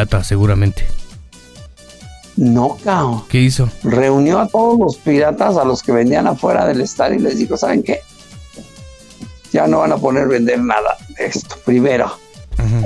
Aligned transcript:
pirata, 0.00 0.22
seguramente. 0.22 0.86
No, 2.36 2.76
cao. 2.84 3.26
¿Qué 3.28 3.40
hizo? 3.40 3.68
Reunió 3.82 4.38
a 4.38 4.46
todos 4.46 4.78
los 4.78 4.96
piratas, 4.96 5.56
a 5.56 5.64
los 5.64 5.82
que 5.82 5.90
vendían 5.90 6.28
afuera 6.28 6.64
del 6.66 6.82
estadio 6.82 7.16
y 7.16 7.22
les 7.22 7.38
dijo, 7.38 7.56
¿saben 7.56 7.82
qué? 7.82 7.98
Ya 9.52 9.66
no 9.66 9.80
van 9.80 9.90
a 9.90 9.96
poner 9.96 10.28
vender 10.28 10.60
nada 10.60 10.96
de 11.16 11.26
esto. 11.26 11.56
Primero, 11.64 12.12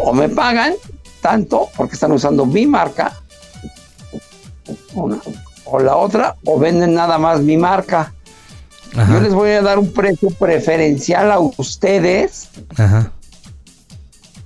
o 0.03 0.15
me 0.15 0.31
pagan 0.31 0.73
tanto 1.21 1.69
porque 1.77 1.97
están 1.97 2.13
usando 2.13 2.47
mi 2.47 2.67
marca, 2.67 3.13
una, 4.95 5.21
o 5.67 5.81
la 5.81 5.97
otra, 5.97 6.37
o 6.47 6.59
venden 6.59 6.95
nada 6.95 7.19
más 7.19 7.43
mi 7.43 7.59
marca. 7.59 8.15
Yo 9.11 9.21
les 9.21 9.35
voy 9.35 9.51
a 9.51 9.61
dar 9.61 9.79
un 9.79 9.93
precio 9.93 10.31
preferencial 10.31 11.31
a 11.31 11.39
ustedes. 11.41 12.49
Ajá. 12.75 13.13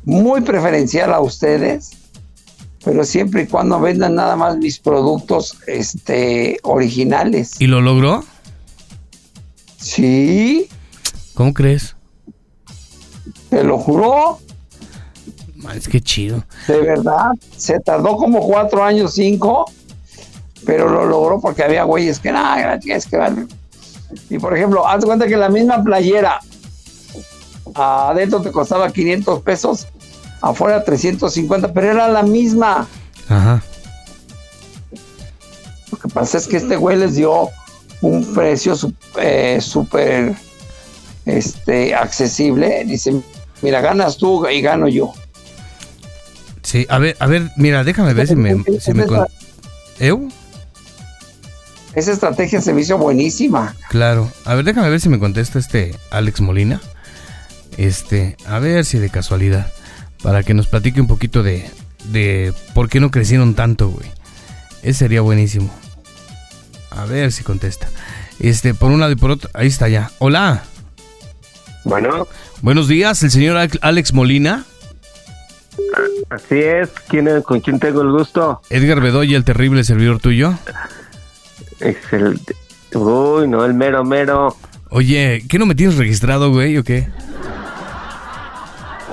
Muy 0.05 0.41
preferencial 0.41 1.15
a 1.15 1.21
ustedes 1.21 1.96
pero 2.87 3.03
siempre 3.03 3.43
y 3.43 3.47
cuando 3.49 3.81
vendan 3.81 4.15
nada 4.15 4.37
más 4.37 4.59
mis 4.59 4.79
productos 4.79 5.59
este, 5.67 6.61
originales. 6.63 7.61
¿Y 7.61 7.67
lo 7.67 7.81
logró? 7.81 8.23
Sí. 9.77 10.69
¿Cómo 11.35 11.53
crees? 11.53 11.97
Te 13.51 13.65
lo 13.65 13.77
juro. 13.79 14.39
Es 15.75 15.89
que 15.89 16.01
chido. 16.01 16.45
De 16.69 16.81
verdad, 16.81 17.33
se 17.57 17.81
tardó 17.81 18.17
como 18.17 18.39
cuatro 18.47 18.85
años, 18.85 19.15
cinco, 19.15 19.69
pero 20.65 20.89
lo 20.89 21.07
logró 21.07 21.41
porque 21.41 21.65
había 21.65 21.83
güeyes 21.83 22.21
que 22.21 22.31
nada, 22.31 22.79
es 22.85 23.07
que 23.07 23.17
vale. 23.17 23.49
Y 24.31 24.39
por 24.39 24.57
ejemplo, 24.57 24.87
haz 24.87 25.05
cuenta 25.05 25.27
que 25.27 25.37
la 25.37 25.49
misma 25.49 25.83
playera 25.83 26.39
adentro 27.75 28.41
te 28.43 28.53
costaba 28.53 28.93
500 28.93 29.43
pesos 29.43 29.89
afuera 30.51 30.85
350, 30.85 31.73
pero 31.73 31.91
era 31.91 32.09
la 32.09 32.23
misma. 32.23 32.87
Ajá. 33.29 33.63
Lo 35.91 35.99
que 35.99 36.09
pasa 36.09 36.39
es 36.39 36.47
que 36.47 36.57
este 36.57 36.77
güey 36.77 36.97
les 36.97 37.15
dio 37.17 37.51
un 38.01 38.35
precio 38.35 38.75
eh, 39.21 39.59
súper 39.61 40.35
este, 41.25 41.95
accesible. 41.95 42.85
Dice, 42.85 43.21
mira, 43.63 43.81
ganas 43.81 44.17
tú 44.17 44.47
y 44.49 44.61
gano 44.61 44.89
yo. 44.89 45.13
Sí, 46.63 46.87
a 46.89 46.99
ver, 46.99 47.17
a 47.21 47.27
ver, 47.27 47.51
mira, 47.57 47.85
déjame 47.85 48.13
ver 48.13 48.27
si 48.27 48.37
me... 48.37 48.63
Si 48.81 48.93
me 48.93 49.07
¿Eu? 49.99 50.29
Esa 51.95 52.13
estrategia 52.13 52.61
se 52.61 52.75
me 52.75 52.83
hizo 52.83 52.99
buenísima. 52.99 53.75
Claro. 53.89 54.31
A 54.45 54.55
ver, 54.55 54.65
déjame 54.65 54.91
ver 54.91 55.01
si 55.01 55.09
me 55.09 55.19
contesta 55.19 55.59
este 55.59 55.95
Alex 56.11 56.43
Molina. 56.43 56.81
Este, 57.79 58.37
a 58.47 58.59
ver 58.59 58.85
si 58.85 58.99
de 58.99 59.09
casualidad 59.09 59.71
para 60.27 60.43
que 60.43 60.55
nos 60.55 60.67
platique 60.67 61.01
un 61.01 61.07
poquito 61.07 61.45
de, 61.45 61.71
de 62.07 62.53
por 62.75 62.89
qué 62.89 62.99
no 62.99 63.13
crecieron 63.13 63.55
tanto, 63.55 63.91
güey. 63.91 64.11
Ese 64.83 64.99
sería 64.99 65.21
buenísimo. 65.21 65.73
A 66.91 67.05
ver 67.05 67.31
si 67.31 67.45
contesta. 67.45 67.89
Este, 68.41 68.75
por 68.75 68.91
un 68.91 68.99
lado 68.99 69.13
y 69.13 69.15
por 69.15 69.31
otro, 69.31 69.49
ahí 69.55 69.69
está 69.69 69.89
ya. 69.89 70.11
Hola. 70.19 70.65
Bueno. 71.85 72.27
Buenos 72.61 72.89
días, 72.89 73.23
el 73.23 73.31
señor 73.31 73.69
Alex 73.81 74.13
Molina. 74.13 74.65
Así 76.29 76.59
es, 76.59 76.91
¿Quién, 77.07 77.43
¿con 77.43 77.61
quién 77.61 77.79
tengo 77.79 78.03
el 78.03 78.11
gusto? 78.11 78.63
Edgar 78.69 79.01
Bedoya, 79.01 79.37
el 79.37 79.45
terrible 79.45 79.85
servidor 79.85 80.19
tuyo. 80.19 80.55
Excelente. 81.79 82.57
Uy, 82.95 83.47
no, 83.47 83.65
el 83.65 83.75
mero 83.75 84.05
mero. 84.05 84.57
Oye, 84.91 85.45
¿qué 85.49 85.57
no 85.61 85.67
me 85.67 85.77
tienes 85.77 85.97
registrado, 85.97 86.51
güey, 86.51 86.79
o 86.79 86.83
qué? 86.83 87.11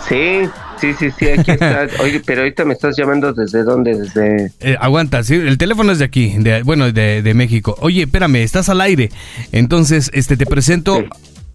Sí, 0.09 0.49
Sí, 0.79 0.93
sí, 0.99 1.09
sí, 1.17 1.29
aquí 1.29 1.51
está. 1.51 1.87
Oye, 2.01 2.21
pero 2.25 2.41
ahorita 2.41 2.65
me 2.65 2.73
estás 2.73 2.95
llamando 2.97 3.33
desde 3.33 3.63
dónde, 3.63 3.97
desde... 3.97 4.51
Eh, 4.59 4.75
aguanta, 4.79 5.23
sí, 5.23 5.35
el 5.35 5.57
teléfono 5.57 5.91
es 5.91 5.99
de 5.99 6.05
aquí, 6.05 6.35
de, 6.37 6.63
bueno, 6.63 6.91
de, 6.91 7.33
México. 7.33 7.75
Oye, 7.79 8.03
espérame, 8.03 8.37
estás 8.37 8.69
al 8.69 8.81
aire. 8.81 9.11
Entonces, 9.51 10.09
este, 10.13 10.37
te 10.37 10.45
presento... 10.45 11.03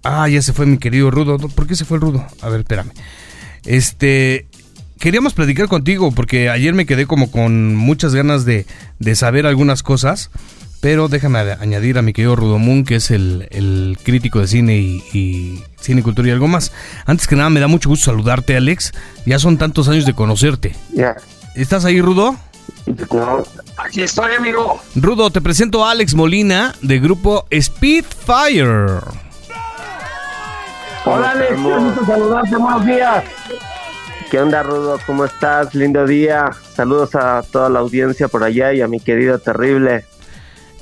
Ah, 0.04 0.28
ya 0.28 0.40
se 0.40 0.52
fue 0.52 0.64
mi 0.64 0.78
querido 0.78 1.10
Rudo. 1.10 1.38
¿Por 1.38 1.66
qué 1.66 1.74
se 1.74 1.84
fue 1.84 1.96
el 1.96 2.02
Rudo? 2.02 2.24
A 2.40 2.48
ver, 2.48 2.60
espérame. 2.60 2.92
Este, 3.64 4.46
queríamos 4.98 5.34
platicar 5.34 5.68
contigo 5.68 6.12
porque 6.12 6.48
ayer 6.48 6.72
me 6.72 6.86
quedé 6.86 7.06
como 7.06 7.30
con 7.30 7.74
muchas 7.74 8.14
ganas 8.14 8.44
de, 8.44 8.64
de 8.98 9.14
saber 9.16 9.46
algunas 9.46 9.82
cosas. 9.82 10.30
Pero 10.80 11.08
déjame 11.08 11.38
añadir 11.38 11.98
a 11.98 12.02
mi 12.02 12.12
querido 12.12 12.36
Rudomún, 12.36 12.84
que 12.84 12.96
es 12.96 13.10
el, 13.10 13.98
crítico 14.04 14.38
de 14.40 14.46
cine 14.46 14.76
y, 14.76 15.64
cine, 15.80 16.02
cultura 16.02 16.28
y 16.28 16.30
algo 16.30 16.46
más. 16.46 16.72
Antes 17.04 17.26
que 17.26 17.34
nada, 17.34 17.50
me 17.50 17.60
da 17.60 17.66
mucho 17.66 17.88
gusto 17.88 18.06
saludarte, 18.06 18.56
Alex. 18.56 18.92
Ya 19.26 19.38
son 19.38 19.58
tantos 19.58 19.88
años 19.88 20.06
de 20.06 20.14
conocerte. 20.14 20.76
Ya. 20.92 21.16
¿Estás 21.54 21.84
ahí, 21.84 22.00
Rudo? 22.00 22.36
aquí 23.76 24.02
estoy, 24.02 24.34
amigo. 24.34 24.80
Rudo, 24.94 25.30
te 25.30 25.40
presento 25.40 25.84
a 25.84 25.90
Alex 25.90 26.14
Molina, 26.14 26.74
de 26.80 27.00
grupo 27.00 27.46
Speedfire. 27.52 29.00
Hola, 31.04 31.30
Alex. 31.30 31.50
Qué 31.50 31.56
gusto 31.56 32.06
saludarte. 32.06 32.56
Buenos 32.56 32.86
días. 32.86 33.24
¿Qué 34.30 34.38
onda, 34.40 34.62
Rudo? 34.62 34.98
¿Cómo 35.06 35.24
estás? 35.24 35.74
Lindo 35.74 36.06
día. 36.06 36.50
Saludos 36.74 37.14
a 37.14 37.42
toda 37.50 37.68
la 37.68 37.80
audiencia 37.80 38.28
por 38.28 38.44
allá 38.44 38.72
y 38.72 38.80
a 38.80 38.88
mi 38.88 39.00
querido 39.00 39.38
Terrible. 39.38 40.04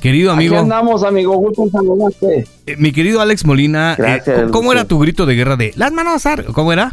Querido 0.01 0.33
amigo. 0.33 0.57
Aquí 0.57 0.63
andamos, 0.63 1.03
amigo. 1.05 1.37
Gusto 1.37 1.69
saludarte. 1.71 2.47
Eh, 2.67 2.77
mi 2.77 2.93
querido 2.93 3.21
Alex 3.21 3.45
Molina, 3.45 3.97
eh, 3.99 4.47
¿cómo 4.51 4.73
era 4.73 4.85
tu 4.85 4.99
grito 4.99 5.27
de 5.27 5.35
guerra 5.35 5.57
de 5.57 5.73
las 5.77 5.93
manos 5.93 6.25
¿Cómo 6.53 6.73
era? 6.73 6.93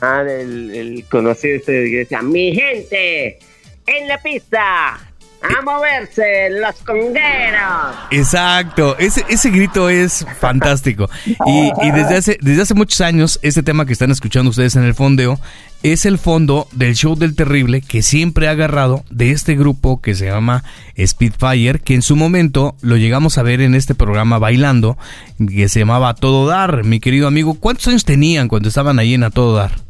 Ah, 0.00 0.22
el, 0.22 1.04
conocido 1.10 1.56
este 1.56 1.72
que 1.72 1.96
decía: 1.98 2.22
Mi 2.22 2.54
gente, 2.54 3.38
en 3.86 4.08
la 4.08 4.20
pista, 4.22 5.13
a 5.44 5.62
moverse 5.62 6.50
los 6.50 6.74
congueros. 6.84 7.96
Exacto, 8.10 8.96
ese, 8.98 9.24
ese 9.28 9.50
grito 9.50 9.88
es 9.88 10.26
fantástico. 10.38 11.08
Y, 11.46 11.90
desde, 11.92 12.16
hace, 12.16 12.38
desde 12.40 12.62
hace 12.62 12.74
muchos 12.74 13.00
años, 13.00 13.38
este 13.42 13.62
tema 13.62 13.86
que 13.86 13.92
están 13.92 14.10
escuchando 14.10 14.50
ustedes 14.50 14.76
en 14.76 14.84
el 14.84 14.94
fondeo 14.94 15.38
es 15.82 16.06
el 16.06 16.16
fondo 16.16 16.66
del 16.72 16.94
show 16.94 17.14
del 17.14 17.36
terrible 17.36 17.82
que 17.82 18.02
siempre 18.02 18.48
ha 18.48 18.52
agarrado 18.52 19.04
de 19.10 19.32
este 19.32 19.54
grupo 19.54 20.00
que 20.00 20.14
se 20.14 20.26
llama 20.26 20.64
Speedfire, 20.98 21.80
que 21.80 21.94
en 21.94 22.00
su 22.00 22.16
momento 22.16 22.74
lo 22.80 22.96
llegamos 22.96 23.36
a 23.36 23.42
ver 23.42 23.60
en 23.60 23.74
este 23.74 23.94
programa 23.94 24.38
bailando, 24.38 24.96
que 25.46 25.68
se 25.68 25.80
llamaba 25.80 26.14
Todo 26.14 26.46
Dar. 26.46 26.84
Mi 26.84 27.00
querido 27.00 27.28
amigo, 27.28 27.54
¿cuántos 27.60 27.86
años 27.88 28.06
tenían 28.06 28.48
cuando 28.48 28.70
estaban 28.70 28.98
ahí 28.98 29.12
en 29.12 29.24
A 29.24 29.30
Todo 29.30 29.56
Dar? 29.56 29.83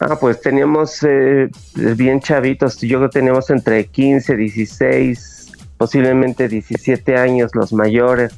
Ah, 0.00 0.16
pues 0.18 0.40
teníamos 0.40 0.98
eh, 1.02 1.48
bien 1.74 2.20
chavitos, 2.20 2.80
yo 2.80 2.98
creo 2.98 3.10
que 3.10 3.18
teníamos 3.20 3.48
entre 3.50 3.86
15, 3.86 4.36
16, 4.36 5.52
posiblemente 5.76 6.48
17 6.48 7.16
años 7.16 7.52
los 7.54 7.72
mayores. 7.72 8.32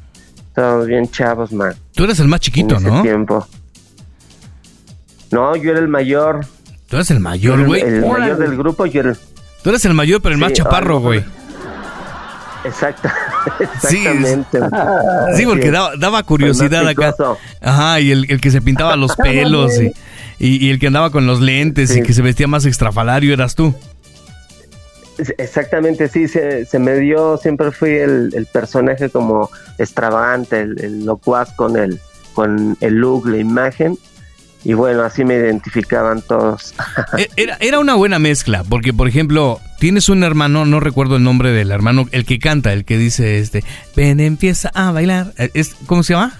Estábamos 0.49 0.87
bien 0.87 1.11
chavos, 1.11 1.53
man. 1.53 1.75
Tú 1.93 2.05
eres 2.05 2.21
el 2.21 2.29
más 2.29 2.41
chiquito, 2.41 2.77
en 2.77 2.87
ese 2.87 3.03
tiempo. 3.03 3.47
No, 5.31 5.57
yo 5.57 5.71
era 5.71 5.81
el 5.81 5.89
mayor. 5.89 6.47
Tú 6.89 6.97
eres 6.97 7.11
el 7.11 7.21
mayor, 7.21 7.67
güey. 7.67 7.83
El, 7.83 8.07
mayor 8.07 8.39
del 8.39 8.57
grupo, 8.57 8.87
yo 8.87 9.01
era 9.01 9.11
el... 9.11 9.17
Tú 9.63 9.71
eres 9.71 9.85
el 9.85 9.95
mayor, 9.95 10.23
pero 10.23 10.35
el 10.35 10.41
más 10.41 10.53
chaparro, 10.53 11.01
güey. 11.01 11.25
Exacto, 12.65 13.09
exactamente. 13.61 14.59
Sí, 15.37 15.47
porque 15.47 15.71
daba, 15.71 16.23
curiosidad 16.25 16.87
acá. 16.87 17.15
Ajá, 17.61 18.01
y 18.01 18.11
el, 18.11 18.41
que 18.41 18.51
se 18.51 18.61
pintaba 18.61 18.97
los 18.97 19.15
pelos 19.17 19.81
y, 19.81 19.93
el 20.39 20.79
que 20.79 20.89
andaba 20.89 21.11
con 21.11 21.27
los 21.27 21.41
lentes 21.41 21.97
y 21.97 22.03
que 22.03 22.13
se 22.13 22.23
vestía 22.23 22.47
más 22.47 22.67
extrafalario 22.67 23.33
eras 23.33 23.55
tú. 23.55 23.75
Exactamente, 25.39 26.09
sí, 26.09 26.29
se, 26.29 26.79
me 26.79 26.97
dio, 26.97 27.39
siempre 27.39 27.73
fui 27.73 27.91
el, 27.91 28.47
personaje 28.53 29.09
como 29.09 29.51
extravagante, 29.79 30.61
el, 30.61 30.79
el, 30.83 31.07
locuaz 31.07 31.53
con 31.55 31.77
el, 31.79 31.99
con 32.35 32.77
el 32.81 32.95
look, 32.97 33.27
la 33.27 33.39
imagen, 33.39 33.99
y 34.63 34.75
bueno, 34.75 35.03
así 35.03 35.25
me 35.25 35.37
identificaban 35.37 36.21
todos. 36.23 36.75
E, 37.17 37.29
era, 37.37 37.57
era 37.61 37.79
una 37.79 37.95
buena 37.95 38.19
mezcla, 38.19 38.65
porque 38.65 38.93
por 38.93 39.09
ejemplo, 39.09 39.61
tienes 39.79 40.09
un 40.09 40.23
hermano, 40.23 40.67
no 40.67 40.81
recuerdo 40.81 41.17
el 41.17 41.23
nombre 41.23 41.53
del 41.53 41.71
hermano, 41.71 42.09
el 42.11 42.27
que 42.27 42.39
canta, 42.39 42.73
el 42.73 42.85
que 42.85 42.99
dice 42.99 43.39
este, 43.39 43.65
ven, 43.95 44.21
empieza 44.21 44.71
a 44.75 44.91
bailar. 44.91 45.33
Eh, 45.39 45.51
es, 45.55 45.77
¿Cómo 45.87 46.03
se 46.03 46.15
llama? 46.15 46.39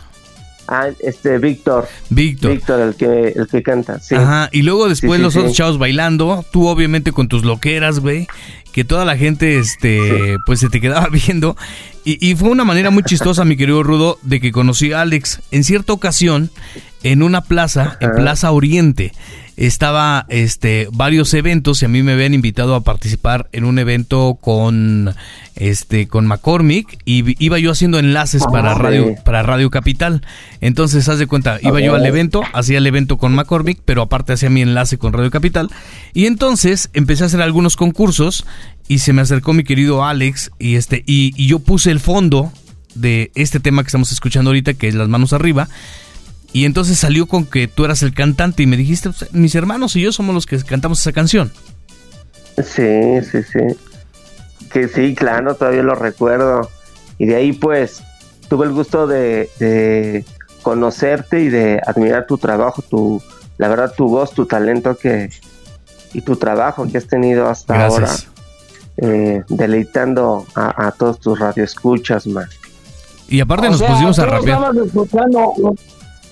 Ah, 0.69 0.89
este, 1.01 1.39
Víctor. 1.39 1.89
Víctor. 2.11 2.53
Víctor, 2.53 2.81
el 2.81 2.95
que, 2.95 3.29
el 3.29 3.47
que 3.47 3.63
canta, 3.63 4.01
sí. 4.01 4.15
Ajá, 4.15 4.49
y 4.53 4.63
luego 4.63 4.89
después 4.89 5.21
los 5.21 5.37
otros 5.37 5.53
chavos 5.53 5.79
bailando, 5.79 6.45
tú 6.53 6.67
obviamente 6.67 7.13
con 7.13 7.29
tus 7.29 7.45
loqueras, 7.45 8.01
güey, 8.01 8.27
que 8.73 8.85
toda 8.85 9.05
la 9.05 9.17
gente, 9.17 9.59
este, 9.59 10.37
pues 10.45 10.61
se 10.61 10.69
te 10.69 10.81
quedaba 10.81 11.09
viendo. 11.27 11.57
Y, 12.05 12.25
y, 12.25 12.37
fue 12.37 12.51
una 12.51 12.65
manera 12.65 12.91
muy 12.91 13.03
chistosa, 13.03 13.45
mi 13.45 13.57
querido 13.57 13.83
Rudo, 13.83 14.19
de 14.23 14.41
que 14.41 14.53
conocí 14.53 14.93
a 14.93 15.01
Alex. 15.01 15.41
En 15.51 15.65
cierta 15.65 15.93
ocasión, 15.93 16.51
en 17.07 17.23
una 17.23 17.43
plaza, 17.43 17.97
en 18.01 18.11
Plaza 18.17 18.51
Oriente. 18.51 19.13
Estaba 19.57 20.27
este 20.29 20.89
varios 20.93 21.33
eventos 21.33 21.81
y 21.81 21.87
a 21.87 21.89
mí 21.89 22.03
me 22.03 22.13
habían 22.13 22.35
invitado 22.35 22.75
a 22.75 22.83
participar 22.83 23.49
en 23.53 23.65
un 23.65 23.79
evento 23.79 24.37
con 24.39 25.15
este 25.55 26.09
con 26.09 26.27
McCormick 26.27 26.99
y 27.07 27.43
iba 27.43 27.59
yo 27.59 27.71
haciendo 27.71 27.99
enlaces 27.99 28.43
ah, 28.47 28.51
para 28.51 28.75
radio 28.75 29.15
para 29.25 29.43
Radio 29.45 29.71
Capital. 29.71 30.23
Entonces, 30.61 31.09
haz 31.09 31.19
de 31.19 31.27
cuenta, 31.29 31.59
iba 31.63 31.81
yo 31.81 31.95
al 31.95 32.05
evento, 32.05 32.43
hacía 32.53 32.79
el 32.79 32.87
evento 32.87 33.19
con 33.19 33.35
McCormick, 33.35 33.81
pero 33.85 34.03
aparte 34.03 34.33
hacía 34.33 34.51
mi 34.51 34.61
enlace 34.61 34.99
con 34.99 35.13
Radio 35.13 35.31
Capital. 35.31 35.71
Y 36.13 36.27
entonces 36.27 36.91
empecé 36.93 37.23
a 37.23 37.27
hacer 37.27 37.41
algunos 37.41 37.77
concursos 37.77 38.45
y 38.89 38.99
se 38.99 39.13
me 39.13 39.23
acercó 39.23 39.53
mi 39.53 39.63
querido 39.63 40.05
Alex 40.05 40.51
y 40.59 40.75
este 40.75 41.05
y, 41.07 41.33
y 41.37 41.47
yo 41.47 41.61
puse 41.61 41.93
el 41.93 42.01
fondo 42.01 42.53
de 42.97 43.31
este 43.37 43.61
tema 43.61 43.83
que 43.83 43.89
estamos 43.89 44.11
escuchando 44.11 44.51
ahorita 44.51 44.75
que 44.75 44.89
es 44.89 44.95
las 44.95 45.09
manos 45.09 45.33
arriba 45.33 45.69
y 46.57 46.65
entonces 46.65 46.99
salió 46.99 47.27
con 47.27 47.45
que 47.45 47.69
tú 47.69 47.85
eras 47.85 48.03
el 48.03 48.15
cantante 48.15 48.63
y 48.63 48.67
me 48.67 48.79
dijiste, 48.79 49.11
pues, 49.11 49.31
mis 49.35 49.55
hermanos 49.55 49.95
y 49.95 50.01
yo 50.01 50.11
somos 50.11 50.35
los 50.35 50.47
que 50.47 50.57
cantamos 50.65 50.99
esa 51.01 51.13
canción. 51.13 51.53
Sí, 52.57 53.21
sí, 53.31 53.43
sí. 53.43 53.77
Que 54.73 54.89
sí, 54.89 55.15
claro, 55.15 55.55
todavía 55.55 55.83
lo 55.83 55.95
recuerdo. 55.95 56.71
Y 57.19 57.27
de 57.27 57.37
ahí 57.37 57.53
pues 57.53 58.03
tuve 58.49 58.65
el 58.65 58.73
gusto 58.73 59.07
de, 59.07 60.25
conocerte 60.63 61.43
y 61.43 61.51
de 61.51 61.79
admirar 61.87 62.27
tu 62.27 62.39
trabajo, 62.39 62.81
tu, 62.81 63.23
la 63.59 63.69
verdad, 63.69 63.93
tu 63.95 64.09
voz, 64.09 64.31
tu 64.31 64.47
talento 64.47 64.97
que 64.97 65.29
y 66.15 66.23
tu 66.23 66.37
trabajo 66.37 66.89
que 66.91 66.97
has 66.97 67.07
tenido 67.07 67.51
hasta 67.51 67.85
ahora, 67.85 68.11
eh, 68.97 69.43
deleitando 69.51 70.47
a, 70.55 70.91
todos 70.93 71.21
tus 71.21 71.39
radioescuchas, 71.39 72.27
man. 72.27 72.49
Y 73.29 73.41
aparte 73.41 73.69
nos 73.69 73.83
pusimos 73.83 74.19
a 74.19 74.25
rapear. 74.25 74.73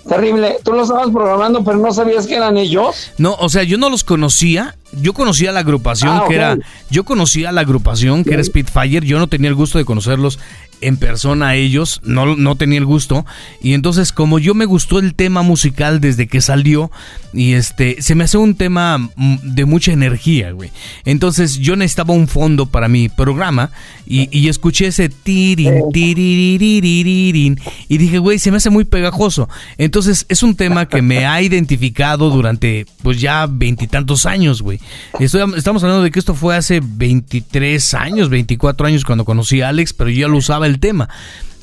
Terrible. 0.08 0.58
Tú 0.62 0.72
lo 0.72 0.82
estabas 0.82 1.10
programando, 1.10 1.64
pero 1.64 1.78
no 1.78 1.92
sabías 1.92 2.26
que 2.26 2.36
eran 2.36 2.56
ellos. 2.56 3.12
No, 3.18 3.34
o 3.34 3.48
sea, 3.48 3.62
yo 3.62 3.78
no 3.78 3.88
los 3.90 4.04
conocía. 4.04 4.76
Yo 5.00 5.12
conocía 5.12 5.52
la 5.52 5.60
agrupación 5.60 6.10
ah, 6.16 6.24
que 6.28 6.34
era. 6.34 6.58
Yo 6.90 7.04
conocía 7.04 7.52
la 7.52 7.62
agrupación 7.62 8.24
que 8.24 8.34
era 8.34 8.44
Spitfire. 8.44 9.06
Yo 9.06 9.18
no 9.18 9.26
tenía 9.26 9.48
el 9.48 9.54
gusto 9.54 9.78
de 9.78 9.84
conocerlos 9.84 10.38
en 10.84 10.96
persona 10.98 11.48
a 11.48 11.54
ellos, 11.56 12.00
no, 12.04 12.36
no 12.36 12.56
tenía 12.56 12.78
el 12.78 12.84
gusto. 12.84 13.24
Y 13.62 13.72
entonces, 13.72 14.12
como 14.12 14.38
yo 14.38 14.54
me 14.54 14.66
gustó 14.66 14.98
el 14.98 15.14
tema 15.14 15.42
musical 15.42 16.00
desde 16.00 16.26
que 16.26 16.40
salió, 16.40 16.90
y 17.32 17.54
este, 17.54 18.00
se 18.02 18.14
me 18.14 18.24
hace 18.24 18.36
un 18.36 18.54
tema 18.54 18.98
mm, 18.98 19.36
de 19.42 19.64
mucha 19.64 19.92
energía, 19.92 20.52
güey. 20.52 20.70
Entonces, 21.04 21.58
yo 21.58 21.76
necesitaba 21.76 22.14
un 22.14 22.28
fondo 22.28 22.66
para 22.66 22.88
mi 22.88 23.08
programa, 23.08 23.70
y, 24.06 24.28
y 24.36 24.48
escuché 24.48 24.88
ese 24.88 25.08
tirin, 25.08 25.90
tiririririn, 25.92 27.58
y 27.88 27.98
dije, 27.98 28.18
güey, 28.18 28.38
se 28.38 28.50
me 28.50 28.58
hace 28.58 28.70
muy 28.70 28.84
pegajoso. 28.84 29.48
Entonces, 29.78 30.26
es 30.28 30.42
un 30.42 30.54
tema 30.54 30.86
que 30.86 31.02
me 31.02 31.26
ha 31.26 31.40
identificado 31.40 32.30
durante, 32.30 32.86
pues 33.02 33.20
ya 33.20 33.46
veintitantos 33.48 34.26
años, 34.26 34.60
güey. 34.60 34.80
Estamos 35.18 35.82
hablando 35.82 36.02
de 36.02 36.10
que 36.10 36.18
esto 36.18 36.34
fue 36.34 36.56
hace 36.56 36.80
23 36.82 37.94
años, 37.94 38.28
24 38.28 38.86
años 38.86 39.04
cuando 39.04 39.24
conocí 39.24 39.62
a 39.62 39.68
Alex, 39.68 39.92
pero 39.92 40.10
yo 40.10 40.22
ya 40.22 40.28
lo 40.28 40.38
usaba 40.38 40.66
el 40.66 40.80
tema. 40.80 41.08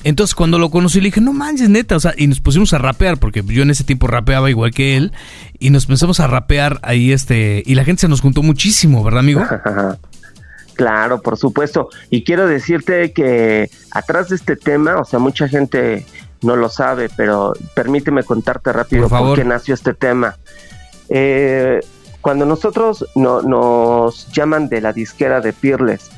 Entonces 0.04 0.34
cuando 0.34 0.58
lo 0.58 0.72
conocí 0.72 1.00
le 1.00 1.06
dije, 1.06 1.22
no 1.22 1.34
manches, 1.34 1.70
neta, 1.70 1.96
o 1.96 2.00
sea, 2.00 2.14
y 2.18 2.28
nos 2.28 2.40
pusimos 2.40 2.74
a 2.74 2.80
rapear, 2.80 3.18
porque 3.18 3.44
yo 3.46 3.62
en 3.62 3.70
ese 3.70 3.84
tiempo 3.84 4.08
rapeaba 4.08 4.50
igual 4.50 4.72
que 4.72 4.98
él, 4.98 5.12
y 5.60 5.70
nos 5.70 5.84
empezamos 5.84 6.20
a 6.20 6.28
rapear 6.28 6.80
ahí, 6.82 7.12
este, 7.12 7.62
y 7.66 7.76
la 7.76 7.84
gente 7.84 8.02
se 8.02 8.08
nos 8.08 8.22
juntó 8.22 8.42
muchísimo, 8.42 9.04
¿verdad, 9.04 9.20
amigo? 9.20 9.44
Claro, 10.74 11.22
por 11.22 11.38
supuesto. 11.38 11.90
Y 12.10 12.24
quiero 12.24 12.48
decirte 12.48 13.12
que 13.12 13.70
atrás 13.92 14.30
de 14.30 14.36
este 14.36 14.56
tema, 14.56 14.98
o 14.98 15.06
sea, 15.06 15.20
mucha 15.20 15.48
gente 15.48 16.08
no 16.42 16.56
lo 16.56 16.70
sabe, 16.70 17.10
pero 17.16 17.54
permíteme 17.76 18.24
contarte 18.24 18.74
rápido 18.74 19.08
por, 19.08 19.36
qué 19.36 19.44
nació 19.44 19.76
este 19.76 19.94
tema. 19.94 20.38
Eh, 21.10 21.82
cuando 22.22 22.46
nosotros 22.46 23.06
no, 23.16 23.42
nos 23.42 24.28
llaman 24.32 24.70
de 24.70 24.82
la 24.82 24.94
disquera 24.94 25.42
de 25.42 25.54
Peerless, 25.54 26.10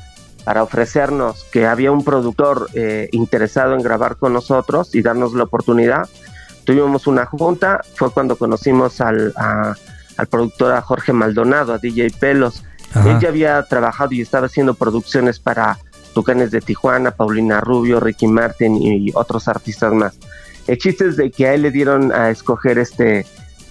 para 0.44 0.62
ofrecernos 0.62 1.44
que 1.50 1.66
había 1.66 1.90
un 1.90 2.04
productor 2.04 2.68
eh, 2.74 3.08
interesado 3.12 3.74
en 3.74 3.82
grabar 3.82 4.16
con 4.16 4.32
nosotros 4.32 4.94
y 4.94 5.02
darnos 5.02 5.32
la 5.32 5.44
oportunidad. 5.44 6.08
Tuvimos 6.64 7.06
una 7.06 7.24
junta, 7.26 7.80
fue 7.94 8.10
cuando 8.10 8.36
conocimos 8.36 9.00
al, 9.00 9.32
al 9.36 10.26
productor 10.26 10.72
a 10.72 10.82
Jorge 10.82 11.12
Maldonado, 11.12 11.72
a 11.72 11.78
DJ 11.78 12.10
Pelos. 12.20 12.62
Él 13.06 13.18
ya 13.20 13.28
había 13.28 13.62
trabajado 13.64 14.12
y 14.12 14.20
estaba 14.20 14.46
haciendo 14.46 14.74
producciones 14.74 15.40
para 15.40 15.78
Tucanes 16.14 16.52
de 16.52 16.60
Tijuana, 16.60 17.10
Paulina 17.10 17.60
Rubio, 17.60 17.98
Ricky 17.98 18.28
Martin 18.28 18.80
y 18.80 19.10
otros 19.14 19.48
artistas 19.48 19.92
más. 19.92 20.16
El 20.66 20.78
chiste 20.78 21.08
es 21.08 21.16
de 21.16 21.30
que 21.30 21.48
a 21.48 21.54
él 21.54 21.62
le 21.62 21.70
dieron 21.70 22.12
a 22.12 22.30
escoger 22.30 22.78
este 22.78 23.26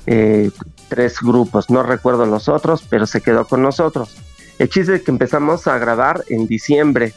eh, 0.06 0.52
tres 0.94 1.22
grupos, 1.22 1.72
no 1.72 1.82
recuerdo 1.82 2.28
los 2.28 2.48
otros, 2.48 2.86
pero 2.88 3.08
se 3.08 3.20
quedó 3.20 3.48
con 3.48 3.64
nosotros. 3.64 4.16
El 4.60 4.70
chiste 4.70 4.94
es 4.94 5.02
que 5.02 5.10
empezamos 5.10 5.66
a 5.66 5.80
grabar 5.80 6.24
en 6.30 6.46
diciembre 6.46 7.14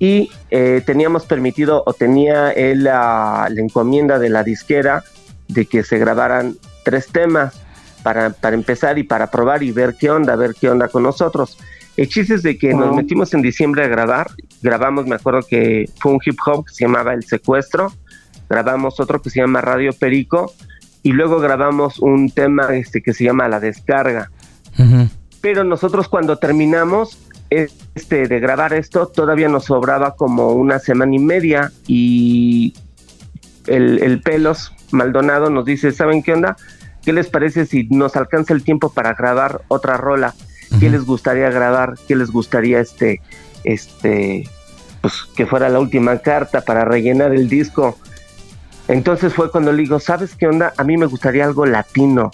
y 0.00 0.28
eh, 0.50 0.82
teníamos 0.84 1.24
permitido 1.24 1.84
o 1.86 1.92
tenía 1.92 2.50
él 2.50 2.82
la, 2.82 3.48
encomienda 3.56 4.18
de 4.18 4.28
la 4.28 4.42
disquera 4.42 5.04
de 5.46 5.66
que 5.66 5.84
se 5.84 5.98
grabaran 5.98 6.56
tres 6.82 7.06
temas 7.06 7.62
para, 8.02 8.34
empezar 8.52 8.98
y 8.98 9.04
para 9.04 9.30
probar 9.30 9.62
y 9.62 9.70
ver 9.70 9.94
qué 9.96 10.10
onda, 10.10 10.34
ver 10.34 10.56
qué 10.60 10.68
onda 10.68 10.88
con 10.88 11.04
nosotros. 11.04 11.58
El 11.96 12.08
chiste 12.08 12.34
es 12.34 12.42
de 12.42 12.58
que 12.58 12.74
nos 12.74 12.92
metimos 12.92 13.32
en 13.34 13.42
diciembre 13.42 13.84
a 13.84 13.88
grabar, 13.88 14.32
grabamos, 14.62 15.06
me 15.06 15.14
acuerdo 15.14 15.42
que 15.48 15.88
fue 16.00 16.10
un 16.10 16.18
hip 16.26 16.38
hop 16.44 16.66
que 16.66 16.74
se 16.74 16.84
llamaba 16.86 17.14
El 17.14 17.22
Secuestro, 17.22 17.92
grabamos 18.50 18.98
otro 18.98 19.22
que 19.22 19.30
se 19.30 19.38
llama 19.38 19.60
Radio 19.60 19.92
Perico 19.92 20.52
y 21.06 21.12
luego 21.12 21.38
grabamos 21.38 22.00
un 22.00 22.30
tema 22.30 22.74
este 22.74 23.00
que 23.02 23.14
se 23.14 23.24
llama 23.24 23.48
La 23.48 23.60
Descarga 23.60 24.30
pero 25.40 25.62
nosotros 25.62 26.08
cuando 26.08 26.38
terminamos 26.38 27.18
este, 27.50 28.26
de 28.26 28.40
grabar 28.40 28.72
esto, 28.72 29.06
todavía 29.06 29.48
nos 29.48 29.66
sobraba 29.66 30.16
como 30.16 30.52
una 30.52 30.80
semana 30.80 31.14
y 31.14 31.20
media 31.20 31.70
y 31.86 32.74
el, 33.68 34.20
Pelos 34.24 34.72
Maldonado 34.90 35.48
nos 35.48 35.64
dice, 35.64 35.92
¿saben 35.92 36.24
qué 36.24 36.32
onda? 36.32 36.56
¿Qué 37.04 37.12
les 37.12 37.28
parece 37.28 37.64
si 37.66 37.84
nos 37.84 38.16
alcanza 38.16 38.54
el 38.54 38.64
tiempo 38.64 38.92
para 38.92 39.14
grabar 39.14 39.62
otra 39.68 39.96
rola? 39.96 40.34
¿Qué 40.80 40.90
les 40.90 41.04
gustaría 41.04 41.48
grabar? 41.50 41.94
¿Qué 42.08 42.16
les 42.16 42.32
gustaría 42.32 42.80
este, 42.80 43.20
este, 43.62 44.50
pues 45.00 45.14
que 45.36 45.46
fuera 45.46 45.68
la 45.68 45.78
última 45.78 46.18
carta 46.18 46.62
para 46.62 46.84
rellenar 46.84 47.32
el 47.32 47.48
disco? 47.48 47.96
Entonces 48.88 49.34
fue 49.34 49.50
cuando 49.50 49.72
le 49.72 49.82
digo, 49.82 49.98
¿sabes 50.00 50.34
qué 50.36 50.46
onda? 50.46 50.72
A 50.76 50.84
mí 50.84 50.96
me 50.96 51.06
gustaría 51.06 51.44
algo 51.44 51.66
latino 51.66 52.30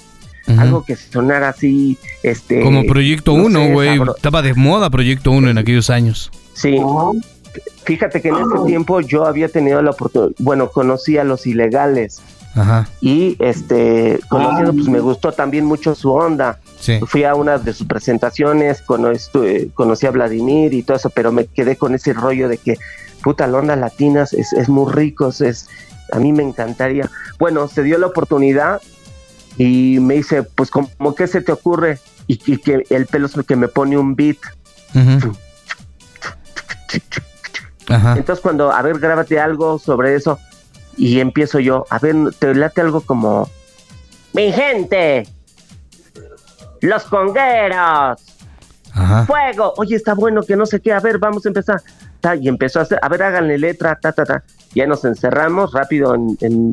algo 0.46 0.84
que 0.84 0.96
sonara 0.96 1.48
así, 1.50 1.98
este... 2.22 2.62
Como 2.62 2.84
Proyecto 2.84 3.32
1, 3.32 3.68
güey, 3.72 4.00
estaba 4.16 4.42
de 4.42 4.54
moda 4.54 4.90
Proyecto 4.90 5.30
1 5.30 5.50
en 5.50 5.58
aquellos 5.58 5.90
años. 5.90 6.30
Sí, 6.54 6.78
fíjate 7.84 8.20
que 8.20 8.28
en 8.28 8.36
ese 8.36 8.64
tiempo 8.66 9.00
yo 9.00 9.26
había 9.26 9.48
tenido 9.48 9.80
la 9.82 9.92
oportunidad, 9.92 10.32
bueno, 10.38 10.70
conocí 10.70 11.18
a 11.18 11.24
los 11.24 11.46
ilegales. 11.46 12.22
Ajá. 12.54 12.86
Y 13.00 13.36
este, 13.38 14.20
conociendo, 14.28 14.74
pues 14.74 14.86
me 14.86 15.00
gustó 15.00 15.32
también 15.32 15.64
mucho 15.64 15.94
su 15.94 16.12
onda. 16.12 16.60
Sí. 16.78 17.00
Fui 17.06 17.24
a 17.24 17.34
una 17.34 17.56
de 17.56 17.72
sus 17.72 17.86
presentaciones, 17.86 18.82
conocí 18.82 20.06
a 20.06 20.10
Vladimir 20.10 20.74
y 20.74 20.82
todo 20.82 20.98
eso, 20.98 21.08
pero 21.08 21.32
me 21.32 21.46
quedé 21.46 21.76
con 21.76 21.94
ese 21.94 22.12
rollo 22.12 22.48
de 22.48 22.58
que, 22.58 22.76
puta, 23.22 23.46
la 23.46 23.58
onda 23.58 23.76
latina 23.76 24.24
es, 24.24 24.52
es 24.52 24.68
muy 24.68 24.92
rico, 24.92 25.28
es, 25.40 25.68
a 26.12 26.18
mí 26.18 26.32
me 26.32 26.42
encantaría. 26.42 27.10
Bueno, 27.38 27.66
se 27.66 27.82
dio 27.82 27.98
la 27.98 28.06
oportunidad 28.06 28.80
y 29.56 29.98
me 30.00 30.14
dice, 30.14 30.42
pues 30.42 30.70
como 30.70 31.14
que 31.14 31.26
se 31.26 31.40
te 31.40 31.52
ocurre 31.52 31.98
y, 32.26 32.36
que 32.58 32.84
el 32.88 33.06
pelo 33.06 33.26
es 33.26 33.34
que 33.46 33.56
me 33.56 33.68
pone 33.68 33.98
un 33.98 34.14
beat. 34.14 34.36
Entonces 37.88 38.40
cuando, 38.40 38.72
a 38.72 38.80
ver, 38.82 38.98
grábate 38.98 39.40
algo 39.40 39.78
sobre 39.78 40.14
eso 40.14 40.38
y 40.96 41.20
empiezo 41.20 41.58
yo, 41.58 41.86
a 41.90 41.98
ver, 41.98 42.14
te 42.38 42.54
late 42.54 42.80
algo 42.80 43.00
como, 43.00 43.50
mi 44.34 44.52
gente, 44.52 45.26
los 46.80 47.04
congueros, 47.04 48.20
fuego, 49.26 49.74
oye, 49.78 49.96
está 49.96 50.14
bueno 50.14 50.42
que 50.42 50.56
no 50.56 50.66
sé 50.66 50.80
qué, 50.80 50.92
a 50.92 51.00
ver, 51.00 51.18
vamos 51.18 51.44
a 51.46 51.48
empezar. 51.48 51.82
Y 52.40 52.48
empezó 52.48 52.78
a 52.78 52.82
hacer, 52.82 52.98
a 53.02 53.08
ver, 53.08 53.22
háganle 53.22 53.58
letra, 53.58 53.98
ta, 54.00 54.12
ta, 54.12 54.24
ta. 54.24 54.44
Ya 54.74 54.86
nos 54.86 55.04
encerramos 55.04 55.72
rápido 55.72 56.14
en 56.14 56.72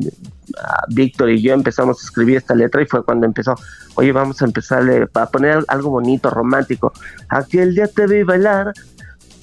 Víctor 0.88 1.30
y 1.30 1.42
yo 1.42 1.52
empezamos 1.52 2.00
a 2.00 2.04
escribir 2.04 2.36
esta 2.36 2.54
letra 2.54 2.82
y 2.82 2.86
fue 2.86 3.04
cuando 3.04 3.26
empezó, 3.26 3.56
oye, 3.94 4.12
vamos 4.12 4.40
a 4.40 4.44
empezarle 4.44 5.06
a 5.12 5.26
poner 5.26 5.64
algo 5.68 5.90
bonito, 5.90 6.30
romántico. 6.30 6.92
Aquel 7.28 7.74
día 7.74 7.86
te 7.88 8.06
vi 8.06 8.22
bailar 8.22 8.72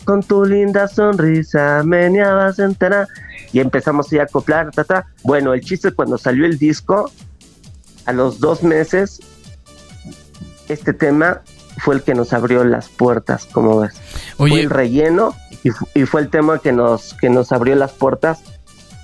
con 0.06 0.24
tu 0.24 0.46
linda 0.46 0.88
sonrisa, 0.88 1.84
meneabas 1.84 2.60
entera. 2.60 3.08
Y 3.52 3.60
empezamos 3.60 4.12
a 4.14 4.24
acoplar, 4.24 4.72
ta, 4.72 5.06
Bueno, 5.24 5.54
el 5.54 5.62
chiste 5.62 5.92
cuando 5.92 6.18
salió 6.18 6.46
el 6.46 6.58
disco, 6.58 7.12
a 8.06 8.14
los 8.14 8.40
dos 8.40 8.64
meses, 8.64 9.20
este 10.70 10.94
tema 10.94 11.42
fue 11.78 11.96
el 11.96 12.04
que 12.04 12.14
nos 12.14 12.34
abrió 12.34 12.64
las 12.64 12.90
puertas, 12.90 13.46
como 13.46 13.80
ves. 13.80 13.94
Oye. 14.38 14.52
Fue 14.52 14.62
el 14.62 14.70
relleno 14.70 15.36
y, 15.94 16.06
fue 16.06 16.22
el 16.22 16.30
tema 16.30 16.60
que 16.60 16.72
nos, 16.72 17.14
que 17.16 17.30
nos 17.30 17.52
abrió 17.52 17.76
las 17.76 17.92
puertas 17.92 18.40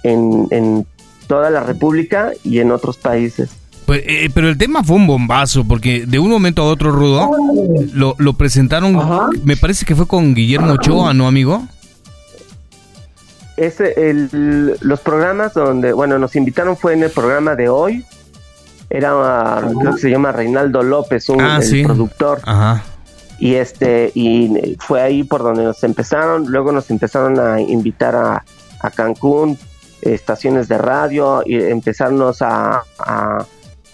en, 0.03 0.47
en 0.51 0.85
toda 1.27 1.49
la 1.49 1.61
República 1.61 2.31
y 2.43 2.59
en 2.59 2.71
otros 2.71 2.97
países. 2.97 3.49
Pues, 3.85 4.01
eh, 4.05 4.29
pero 4.33 4.49
el 4.49 4.57
tema 4.57 4.83
fue 4.83 4.95
un 4.95 5.07
bombazo, 5.07 5.65
porque 5.65 6.05
de 6.05 6.19
un 6.19 6.29
momento 6.29 6.61
a 6.61 6.65
otro, 6.65 6.91
Rudo, 6.91 7.29
lo, 7.93 8.15
lo 8.17 8.33
presentaron, 8.33 8.97
me 9.43 9.57
parece 9.57 9.85
que 9.85 9.95
fue 9.95 10.07
con 10.07 10.33
Guillermo 10.33 10.73
Ochoa, 10.73 11.13
¿no, 11.13 11.27
amigo? 11.27 11.67
Ese, 13.57 14.09
el, 14.09 14.77
los 14.79 14.99
programas 15.01 15.53
donde, 15.53 15.93
bueno, 15.93 16.17
nos 16.17 16.35
invitaron 16.35 16.77
fue 16.77 16.93
en 16.93 17.03
el 17.03 17.11
programa 17.11 17.55
de 17.55 17.69
hoy. 17.69 18.05
Era, 18.95 19.59
creo 19.79 19.95
que 19.95 19.99
se 20.01 20.09
llama 20.11 20.31
Reinaldo 20.31 20.83
López, 20.83 21.27
un 21.29 21.41
Ah, 21.41 21.57
el 21.57 21.63
sí. 21.63 21.83
productor. 21.83 22.39
Ajá. 22.43 22.83
Y 23.39 23.55
este, 23.55 24.11
y 24.13 24.77
fue 24.79 25.01
ahí 25.01 25.23
por 25.23 25.41
donde 25.41 25.63
nos 25.63 25.83
empezaron, 25.83 26.45
luego 26.51 26.71
nos 26.71 26.89
empezaron 26.91 27.39
a 27.39 27.59
invitar 27.59 28.15
a, 28.15 28.45
a 28.79 28.89
Cancún, 28.91 29.57
estaciones 30.03 30.67
de 30.67 30.77
radio, 30.77 31.41
y 31.45 31.55
empezarnos 31.55 32.41
a, 32.43 32.83
a- 32.99 33.45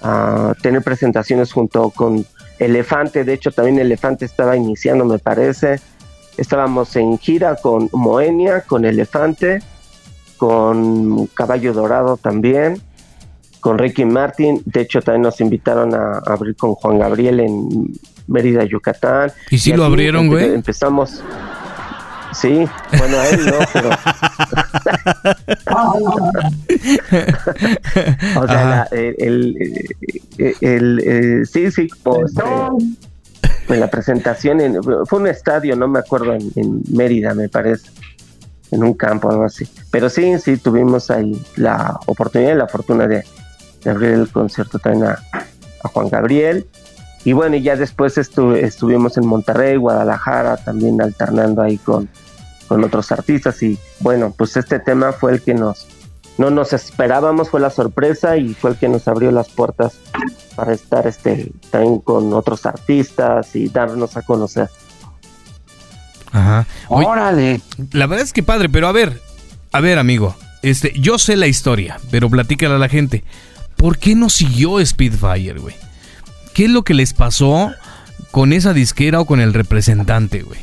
a 0.01 0.53
tener 0.61 0.81
presentaciones 0.83 1.51
junto 1.53 1.89
con 1.91 2.25
Elefante, 2.59 3.23
de 3.23 3.33
hecho 3.33 3.51
también 3.51 3.79
Elefante 3.79 4.25
estaba 4.25 4.55
iniciando, 4.57 5.05
me 5.05 5.17
parece. 5.19 5.79
Estábamos 6.37 6.95
en 6.97 7.17
gira 7.17 7.55
con 7.55 7.89
Moenia, 7.93 8.61
con 8.61 8.83
Elefante, 8.85 9.61
con 10.37 11.27
Caballo 11.27 11.73
Dorado 11.73 12.17
también, 12.17 12.81
con 13.59 13.77
Ricky 13.77 14.05
Martin. 14.05 14.61
De 14.65 14.81
hecho, 14.81 15.01
también 15.01 15.23
nos 15.23 15.39
invitaron 15.41 15.93
a, 15.95 16.19
abrir 16.25 16.55
con 16.55 16.75
Juan 16.75 16.99
Gabriel 16.99 17.39
en 17.39 17.91
Mérida, 18.27 18.63
Yucatán. 18.63 19.31
¿Y 19.49 19.57
sí 19.57 19.73
lo 19.73 19.83
abrieron, 19.85 20.25
empe- 20.27 20.29
güey? 20.29 20.53
Empezamos. 20.55 21.21
Sí, 22.31 22.63
bueno, 22.97 23.17
a 23.17 23.27
él 23.29 23.45
no, 23.47 23.53
pero. 23.73 23.89
o 28.39 28.47
sea, 28.47 28.65
la- 28.65 28.87
el, 28.91 29.15
el, 29.17 29.55
el- 30.37 30.55
el- 30.61 30.99
el- 31.07 31.47
sí, 31.47 31.71
sí, 31.71 31.87
este, 32.25 32.43
en 33.73 33.79
la 33.79 33.87
presentación, 33.89 34.61
en- 34.61 34.77
fue 35.05 35.19
un 35.19 35.27
estadio, 35.27 35.75
no 35.75 35.87
me 35.87 35.99
acuerdo, 35.99 36.33
en, 36.33 36.51
en 36.55 36.81
Mérida, 36.91 37.33
me 37.33 37.49
parece, 37.49 37.89
en 38.71 38.83
un 38.83 38.93
campo, 38.93 39.29
algo 39.29 39.45
así. 39.45 39.67
Pero 39.91 40.09
sí, 40.09 40.37
sí, 40.39 40.57
tuvimos 40.57 41.09
ahí 41.09 41.39
la 41.55 41.99
oportunidad 42.05 42.53
y 42.53 42.57
la 42.57 42.67
fortuna 42.67 43.07
de, 43.07 43.23
de 43.83 43.91
abrir 43.91 44.11
el 44.11 44.29
concierto 44.29 44.79
también 44.79 45.05
a, 45.05 45.19
a 45.83 45.87
Juan 45.89 46.09
Gabriel. 46.09 46.67
Y 47.25 47.33
bueno, 47.33 47.57
y 47.57 47.61
ya 47.61 47.75
después 47.75 48.17
estu- 48.17 48.55
estuvimos 48.55 49.17
en 49.17 49.25
Monterrey, 49.27 49.75
Guadalajara, 49.75 50.57
también 50.57 51.01
alternando 51.01 51.61
ahí 51.61 51.77
con, 51.77 52.09
con 52.67 52.83
otros 52.83 53.11
artistas. 53.11 53.61
Y 53.63 53.77
bueno, 53.99 54.33
pues 54.37 54.55
este 54.57 54.79
tema 54.79 55.11
fue 55.11 55.33
el 55.33 55.41
que 55.41 55.53
nos, 55.53 55.85
no 56.37 56.49
nos 56.49 56.71
esperábamos, 56.71 57.49
fue 57.49 57.59
la 57.59 57.69
sorpresa 57.71 58.37
y 58.37 58.53
fue 58.53 58.71
el 58.71 58.77
que 58.77 58.87
nos 58.87 59.07
abrió 59.09 59.31
las 59.31 59.49
puertas 59.49 59.93
para 60.55 60.71
estar 60.73 61.07
este 61.07 61.51
también 61.69 61.99
con 61.99 62.33
otros 62.33 62.65
artistas 62.65 63.53
y 63.55 63.67
darnos 63.67 64.15
a 64.15 64.21
conocer. 64.21 64.69
Ajá. 66.31 66.65
Oye, 66.89 67.05
Órale. 67.07 67.61
la 67.91 68.05
verdad 68.07 68.23
es 68.23 68.33
que 68.33 68.43
padre, 68.43 68.69
pero 68.69 68.87
a 68.87 68.91
ver, 68.91 69.19
a 69.71 69.81
ver, 69.81 69.97
amigo, 69.97 70.35
este, 70.61 70.93
yo 70.99 71.17
sé 71.17 71.35
la 71.35 71.47
historia, 71.47 71.99
pero 72.11 72.29
platícala 72.29 72.75
a 72.75 72.79
la 72.79 72.87
gente. 72.89 73.23
¿Por 73.79 73.97
qué 73.97 74.13
no 74.13 74.29
siguió 74.29 74.85
Speedfire, 74.85 75.57
güey? 75.59 75.75
¿Qué 76.53 76.65
es 76.65 76.69
lo 76.69 76.83
que 76.83 76.93
les 76.93 77.13
pasó 77.13 77.71
con 78.31 78.51
esa 78.51 78.73
disquera 78.73 79.21
o 79.21 79.25
con 79.25 79.39
el 79.39 79.53
representante, 79.53 80.41
güey? 80.41 80.59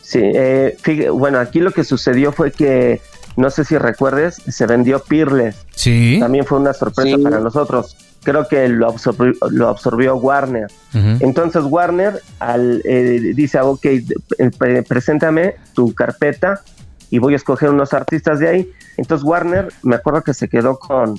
Sí, 0.00 0.20
eh, 0.22 0.76
fíjate, 0.80 1.10
bueno, 1.10 1.38
aquí 1.38 1.60
lo 1.60 1.72
que 1.72 1.84
sucedió 1.84 2.32
fue 2.32 2.52
que, 2.52 3.02
no 3.36 3.50
sé 3.50 3.64
si 3.66 3.76
recuerdes, 3.76 4.36
se 4.48 4.66
vendió 4.66 5.00
Peerless. 5.00 5.56
Sí. 5.74 6.16
También 6.20 6.46
fue 6.46 6.58
una 6.58 6.72
sorpresa 6.72 7.16
Sí. 7.18 7.22
para 7.22 7.38
nosotros. 7.40 7.96
Creo 8.22 8.48
que 8.48 8.66
lo 8.68 8.88
absorbió, 8.88 9.34
lo 9.50 9.68
absorbió 9.68 10.16
Warner. 10.16 10.68
Entonces 11.20 11.62
Warner 11.64 12.22
al, 12.40 12.80
eh, 12.86 13.32
dice, 13.36 13.60
ok, 13.60 13.84
eh, 13.84 14.04
pre- 14.58 14.82
preséntame 14.84 15.56
tu 15.74 15.92
carpeta 15.94 16.62
y 17.10 17.18
voy 17.18 17.34
a 17.34 17.36
escoger 17.36 17.70
unos 17.70 17.92
artistas 17.94 18.38
de 18.38 18.48
ahí. 18.48 18.72
Entonces 18.96 19.24
Warner, 19.24 19.68
me 19.82 19.96
acuerdo 19.96 20.22
que 20.22 20.34
se 20.34 20.48
quedó 20.48 20.78
con, 20.78 21.18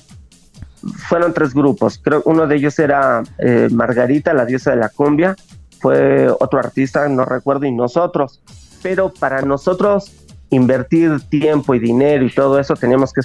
fueron 1.07 1.33
tres 1.33 1.53
grupos, 1.53 1.99
creo 2.01 2.21
uno 2.25 2.47
de 2.47 2.55
ellos 2.55 2.77
era 2.79 3.23
eh, 3.37 3.67
Margarita, 3.71 4.33
la 4.33 4.45
diosa 4.45 4.71
de 4.71 4.77
la 4.77 4.89
cumbia, 4.89 5.35
fue 5.79 6.29
otro 6.29 6.59
artista, 6.59 7.07
no 7.07 7.25
recuerdo, 7.25 7.65
y 7.65 7.71
nosotros. 7.71 8.41
Pero 8.81 9.13
para 9.13 9.41
nosotros 9.41 10.11
invertir 10.49 11.19
tiempo 11.29 11.75
y 11.75 11.79
dinero 11.79 12.25
y 12.25 12.31
todo 12.31 12.59
eso 12.59 12.75
teníamos 12.75 13.11
que 13.13 13.21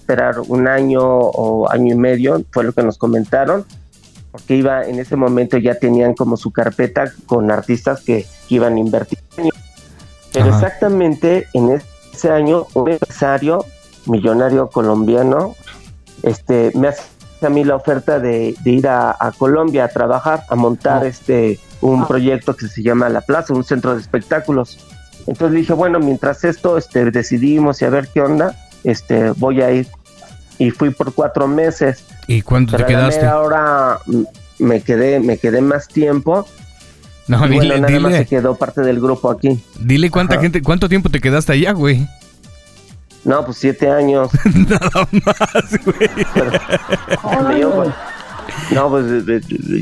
esperar 0.00 0.40
un 0.48 0.66
año 0.66 1.02
o 1.02 1.70
año 1.70 1.94
y 1.94 1.98
medio, 1.98 2.42
fue 2.50 2.64
lo 2.64 2.72
que 2.72 2.82
nos 2.82 2.98
comentaron, 2.98 3.64
porque 4.32 4.56
iba 4.56 4.84
en 4.84 4.98
ese 4.98 5.16
momento 5.16 5.58
ya 5.58 5.74
tenían 5.74 6.14
como 6.14 6.36
su 6.36 6.50
carpeta 6.50 7.12
con 7.26 7.50
artistas 7.50 8.02
que 8.02 8.26
iban 8.48 8.76
a 8.76 8.80
invertir. 8.80 9.18
Pero 10.32 10.50
Ajá. 10.50 10.58
exactamente 10.58 11.48
en 11.54 11.80
ese 12.12 12.30
año 12.30 12.66
un 12.74 12.90
empresario 12.90 13.64
millonario 14.06 14.68
colombiano 14.68 15.54
este 16.22 16.72
me 16.74 16.88
hace 16.88 17.02
a 17.42 17.48
mí 17.48 17.62
la 17.62 17.76
oferta 17.76 18.18
de, 18.18 18.56
de 18.64 18.70
ir 18.70 18.88
a, 18.88 19.16
a 19.18 19.30
Colombia 19.32 19.84
a 19.84 19.88
trabajar, 19.88 20.42
a 20.48 20.56
montar 20.56 21.06
este 21.06 21.60
un 21.80 22.06
proyecto 22.06 22.56
que 22.56 22.66
se 22.66 22.82
llama 22.82 23.08
La 23.08 23.20
Plaza, 23.20 23.54
un 23.54 23.64
centro 23.64 23.94
de 23.94 24.00
espectáculos. 24.00 24.78
Entonces 25.26 25.56
dije, 25.56 25.72
bueno, 25.72 26.00
mientras 26.00 26.44
esto 26.44 26.78
este, 26.78 27.10
decidimos 27.10 27.80
y 27.82 27.84
a 27.84 27.90
ver 27.90 28.08
qué 28.08 28.22
onda, 28.22 28.56
este, 28.84 29.30
voy 29.32 29.62
a 29.62 29.70
ir. 29.70 29.86
Y 30.58 30.70
fui 30.70 30.90
por 30.90 31.14
cuatro 31.14 31.46
meses. 31.46 32.04
¿Y 32.26 32.42
cuánto 32.42 32.76
te 32.76 32.84
quedaste? 32.84 33.20
mera 33.20 33.40
hora 33.40 34.00
mm, 34.06 34.22
me 34.58 34.80
quedé, 34.80 35.20
me 35.20 35.38
quedé 35.38 35.60
más 35.60 35.86
tiempo. 35.86 36.46
No, 37.28 37.36
y 37.46 37.56
bueno, 37.56 37.60
dile, 37.60 37.80
nada 37.80 38.00
más 38.00 38.12
se 38.12 38.18
dile, 38.18 38.26
quedó 38.26 38.54
parte 38.56 38.80
del 38.80 39.00
grupo 39.00 39.30
aquí. 39.30 39.62
dile 39.78 40.10
cuánta 40.10 40.34
Ajá. 40.34 40.42
gente, 40.42 40.62
cuánto 40.62 40.88
tiempo 40.88 41.10
te 41.10 41.20
quedaste 41.20 41.52
allá, 41.52 41.72
güey. 41.72 42.08
No, 43.24 43.44
pues 43.44 43.58
siete 43.58 43.90
años. 43.90 44.30
Nada 44.54 45.08
más, 45.24 45.84
güey. 45.84 47.60
Yo, 47.60 47.70
pues, 47.74 47.90
no, 48.70 48.88
pues 48.88 49.24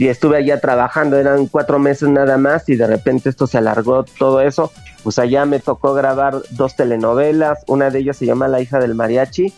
ya 0.01 0.11
estuve 0.11 0.39
allá 0.39 0.61
trabajando, 0.61 1.17
eran 1.17 1.47
cuatro 1.47 1.79
meses 1.79 2.09
nada 2.09 2.37
más 2.39 2.69
y 2.69 2.77
de 2.77 2.87
repente 2.87 3.29
esto 3.29 3.47
se 3.47 3.59
alargó 3.59 4.05
todo 4.19 4.41
eso. 4.41 4.73
Pues 5.03 5.19
allá 5.19 5.45
me 5.45 5.61
tocó 5.61 5.95
grabar 5.95 6.43
dos 6.51 6.75
telenovelas, 6.77 7.61
una 7.69 7.91
de 7.91 8.01
ellas 8.01 8.17
se 8.17 8.27
llama 8.27 8.49
La 8.49 8.61
hija 8.61 8.79
del 8.79 8.95
mariachi 8.95 9.53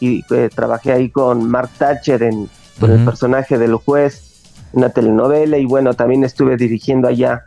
y 0.00 0.24
eh, 0.30 0.48
trabajé 0.54 0.92
ahí 0.92 1.10
con 1.10 1.48
Mark 1.50 1.70
Thatcher 1.76 2.22
en, 2.22 2.48
con 2.80 2.90
el 2.90 3.04
personaje 3.04 3.58
del 3.58 3.74
juez, 3.74 4.25
una 4.72 4.90
telenovela 4.90 5.58
y 5.58 5.64
bueno, 5.66 5.94
también 5.94 6.24
estuve 6.24 6.56
dirigiendo 6.56 7.08
allá 7.08 7.44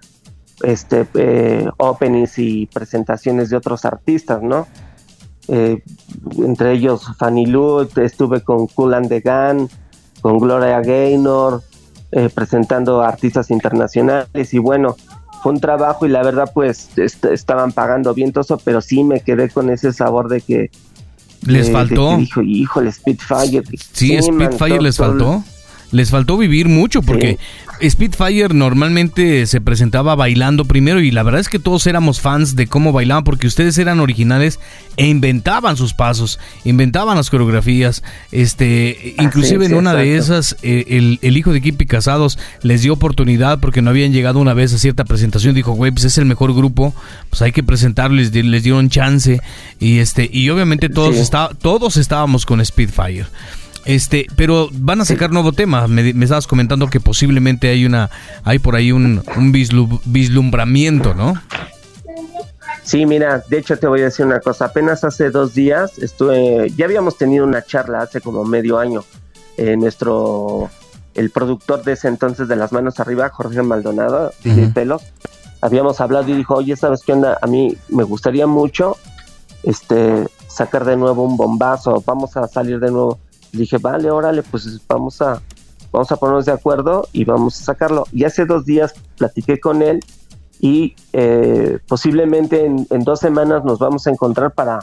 este 0.64 1.06
eh, 1.14 1.68
openings 1.78 2.38
y 2.38 2.66
presentaciones 2.66 3.50
de 3.50 3.58
otros 3.58 3.86
artistas, 3.86 4.42
¿no? 4.42 4.68
Eh, 5.48 5.82
entre 6.38 6.74
ellos 6.74 7.04
Fanny 7.18 7.46
Lou, 7.46 7.88
estuve 7.96 8.42
con 8.42 8.68
Cool 8.68 8.94
and 8.94 9.10
the 9.10 9.22
Gun, 9.22 9.70
con 10.22 10.38
Gloria 10.40 10.80
Gaynor, 10.82 11.64
eh, 12.12 12.30
presentando 12.34 13.02
artistas 13.02 13.50
internacionales 13.52 14.54
y 14.54 14.58
bueno, 14.60 14.96
fue 15.42 15.54
un 15.54 15.60
trabajo 15.60 16.06
y 16.06 16.10
la 16.10 16.22
verdad 16.24 16.52
pues 16.54 16.90
est- 16.98 17.26
estaban 17.26 17.72
pagando 17.72 18.14
bien 18.14 18.32
todo 18.34 18.42
eso, 18.42 18.58
pero 18.64 18.82
sí 18.82 19.04
me 19.04 19.22
quedé 19.22 19.50
con 19.50 19.70
ese 19.70 19.94
sabor 19.94 20.28
de 20.30 20.42
que... 20.42 20.70
Les 21.46 21.68
de 21.68 21.72
faltó. 21.74 22.10
que 22.10 22.18
dijo, 22.18 22.42
híjole, 22.42 22.92
Spitfire. 22.92 23.64
Sí, 23.94 24.22
Spitfire 24.22 24.82
les 24.82 24.98
todo 24.98 25.08
faltó. 25.12 25.44
Les 25.92 26.12
faltó 26.12 26.38
vivir 26.38 26.68
mucho 26.68 27.02
porque 27.02 27.40
Spitfire 27.88 28.54
normalmente 28.54 29.46
se 29.48 29.62
presentaba 29.62 30.14
bailando 30.16 30.66
primero 30.66 31.00
y 31.02 31.12
la 31.12 31.24
verdad 31.24 31.42
es 31.42 31.50
que 31.50 31.60
todos 31.60 31.88
éramos 31.88 32.22
fans 32.22 32.56
de 32.56 32.68
cómo 32.68 32.92
bailaban 32.92 33.24
porque 33.24 33.48
ustedes 33.48 33.78
eran 33.78 34.00
originales 34.00 34.60
e 34.98 35.08
inventaban 35.08 35.78
sus 35.78 35.94
pasos, 35.94 36.40
inventaban 36.66 37.16
las 37.18 37.30
coreografías, 37.30 38.04
este, 38.32 39.16
inclusive 39.20 39.66
sí, 39.66 39.72
en 39.72 39.78
una 39.78 39.94
de 39.96 40.18
esas 40.18 40.58
eh, 40.62 40.86
el, 40.90 41.20
el 41.22 41.38
hijo 41.38 41.54
de 41.54 41.62
Kipi 41.62 41.86
Casados 41.86 42.38
les 42.62 42.82
dio 42.82 42.94
oportunidad 42.94 43.60
porque 43.60 43.82
no 43.82 43.90
habían 43.90 44.12
llegado 44.14 44.40
una 44.40 44.54
vez 44.54 44.74
a 44.74 44.78
cierta 44.78 45.06
presentación, 45.06 45.56
dijo, 45.56 45.72
güey, 45.72 45.92
pues 45.92 46.04
es 46.06 46.18
el 46.18 46.26
mejor 46.26 46.54
grupo, 46.54 46.94
pues 47.30 47.42
hay 47.42 47.52
que 47.52 47.64
presentarlo, 47.64 48.18
les, 48.18 48.32
di- 48.32 48.44
les 48.44 48.64
dieron 48.64 48.90
chance 48.90 49.42
y 49.80 50.00
este 50.00 50.30
y 50.32 50.50
obviamente 50.50 50.90
todos 50.90 51.16
Sí. 51.16 51.22
está- 51.22 51.50
todos 51.62 51.98
estábamos 51.98 52.46
con 52.46 52.64
Spitfire. 52.64 53.26
Este, 53.90 54.28
pero 54.36 54.70
van 54.72 55.02
a 55.02 55.06
sacar 55.06 55.32
nuevo 55.32 55.52
tema. 55.52 55.88
Me, 55.88 56.14
me 56.14 56.24
estabas 56.26 56.46
comentando 56.46 56.88
que 56.90 57.00
posiblemente 57.00 57.70
hay 57.70 57.86
una, 57.86 58.10
hay 58.44 58.60
por 58.60 58.76
ahí 58.76 58.92
un, 58.92 59.24
un 59.36 59.52
vislu- 59.52 60.00
vislumbramiento, 60.06 61.16
¿no? 61.16 61.34
Sí, 62.84 63.06
mira, 63.06 63.44
de 63.50 63.58
hecho 63.58 63.78
te 63.78 63.88
voy 63.88 64.02
a 64.02 64.06
decir 64.06 64.26
una 64.26 64.40
cosa. 64.40 64.66
Apenas 64.66 65.04
hace 65.04 65.32
dos 65.32 65.54
días 65.56 65.98
estuve, 65.98 66.70
ya 66.76 66.86
habíamos 66.86 67.18
tenido 67.18 67.46
una 67.46 67.64
charla 67.64 68.02
hace 68.02 68.22
como 68.22 68.44
medio 68.46 68.78
año. 68.78 69.04
Eh, 69.58 69.76
nuestro, 69.76 70.70
el 71.16 71.32
productor 71.32 71.84
de 71.84 71.94
ese 71.94 72.08
entonces 72.08 72.48
de 72.48 72.56
Las 72.56 72.72
Manos 72.72 73.00
Arriba, 73.00 73.30
Jorge 73.30 73.62
Maldonado, 73.62 74.32
DJ 74.44 74.64
Ujú. 74.66 74.74
Pelos, 74.74 75.02
habíamos 75.62 76.00
hablado 76.00 76.30
y 76.30 76.34
dijo, 76.34 76.56
oye, 76.56 76.76
¿sabes 76.76 77.02
qué 77.06 77.14
onda? 77.14 77.38
A 77.42 77.48
mí 77.48 77.76
me 77.90 78.04
gustaría 78.04 78.48
mucho 78.48 78.98
este 79.64 80.28
sacar 80.48 80.86
de 80.86 80.96
nuevo 80.96 81.24
un 81.24 81.38
bombazo, 81.38 82.04
vamos 82.06 82.38
a 82.38 82.48
salir 82.48 82.80
de 82.80 82.92
nuevo. 82.92 83.20
Dije, 83.52 83.78
vale, 83.78 84.12
órale, 84.12 84.44
pues 84.44 84.82
vamos 84.88 85.22
a, 85.22 85.42
vamos 85.92 86.12
a 86.12 86.18
ponernos 86.18 86.46
de 86.46 86.52
acuerdo 86.52 87.08
y 87.14 87.26
vamos 87.26 87.60
a 87.62 87.66
sacarlo. 87.66 88.06
Y 88.12 88.24
hace 88.24 88.46
dos 88.46 88.66
días 88.66 88.94
platiqué 89.18 89.60
con 89.60 89.82
él 89.82 90.00
y 90.60 90.96
eh, 91.14 91.80
posiblemente 91.88 92.66
en, 92.66 93.04
dos 93.04 93.20
semanas 93.20 93.64
nos 93.64 93.80
vamos 93.80 94.08
a 94.08 94.12
encontrar 94.12 94.52
para, 94.52 94.80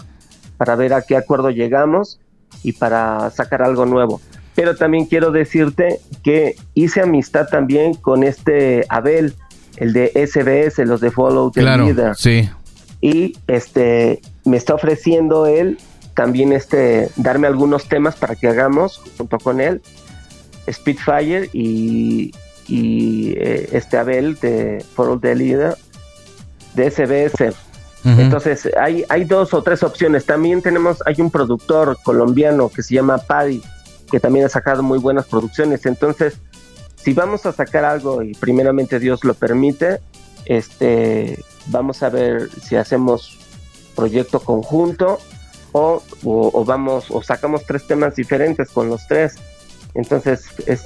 para 0.56 0.74
ver 0.74 0.94
a 0.94 1.02
qué 1.02 1.16
acuerdo 1.16 1.50
llegamos 1.50 2.18
y 2.62 2.72
para 2.72 3.30
sacar 3.30 3.62
algo 3.62 3.84
nuevo. 3.86 4.20
Pero 4.54 4.74
también 4.74 5.04
quiero 5.04 5.32
decirte 5.32 6.00
que 6.24 6.56
hice 6.74 7.02
amistad 7.02 7.46
también 7.48 7.94
con 7.94 8.24
este 8.24 8.86
Abel, 8.88 9.34
el 9.76 9.92
de 9.92 10.12
SBS, 10.14 10.78
los 10.86 11.02
de 11.02 11.10
Follow 11.10 11.50
the 11.50 11.60
claro, 11.60 12.14
Sí. 12.14 12.48
Y 13.02 13.36
este 13.46 14.22
me 14.46 14.56
está 14.56 14.74
ofreciendo 14.74 15.46
él 15.46 15.78
también 16.16 16.52
este 16.52 17.10
darme 17.16 17.46
algunos 17.46 17.88
temas 17.88 18.16
para 18.16 18.34
que 18.34 18.48
hagamos 18.48 19.02
junto 19.18 19.38
con 19.38 19.60
él 19.60 19.82
Spitfire 20.72 21.50
y, 21.52 22.32
y 22.66 23.34
eh, 23.36 23.68
este 23.72 23.98
Abel 23.98 24.34
de 24.40 24.84
Follow 24.94 25.20
the 25.20 25.34
Leader 25.34 25.76
de 26.74 26.90
SBS. 26.90 27.54
Entonces 28.04 28.68
hay, 28.80 29.04
hay 29.08 29.24
dos 29.24 29.52
o 29.52 29.62
tres 29.62 29.82
opciones. 29.82 30.24
También 30.24 30.62
tenemos, 30.62 31.02
hay 31.06 31.16
un 31.20 31.28
productor 31.30 31.98
colombiano 32.04 32.68
que 32.68 32.82
se 32.84 32.94
llama 32.94 33.18
Paddy, 33.18 33.60
que 34.10 34.20
también 34.20 34.46
ha 34.46 34.48
sacado 34.48 34.84
muy 34.84 34.98
buenas 34.98 35.26
producciones. 35.26 35.86
Entonces, 35.86 36.38
si 36.94 37.14
vamos 37.14 37.46
a 37.46 37.52
sacar 37.52 37.84
algo 37.84 38.22
y 38.22 38.32
primeramente 38.34 39.00
Dios 39.00 39.24
lo 39.24 39.34
permite, 39.34 39.98
este, 40.44 41.42
vamos 41.66 42.04
a 42.04 42.08
ver 42.08 42.48
si 42.62 42.76
hacemos 42.76 43.38
proyecto 43.96 44.38
conjunto 44.38 45.18
o, 45.76 46.50
o, 46.52 46.64
vamos 46.64 47.06
o 47.10 47.22
sacamos 47.22 47.64
tres 47.66 47.86
temas 47.86 48.16
diferentes 48.16 48.70
con 48.70 48.88
los 48.88 49.06
tres. 49.06 49.36
Entonces, 49.94 50.44
es, 50.66 50.82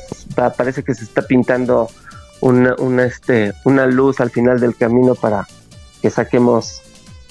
parece 0.56 0.82
que 0.82 0.94
se 0.94 1.04
está 1.04 1.22
pintando 1.22 1.88
una, 2.40 2.74
una, 2.78 3.04
este, 3.04 3.52
una 3.64 3.86
luz 3.86 4.20
al 4.20 4.30
final 4.30 4.60
del 4.60 4.76
camino 4.76 5.14
para 5.14 5.46
que 6.00 6.10
saquemos 6.10 6.80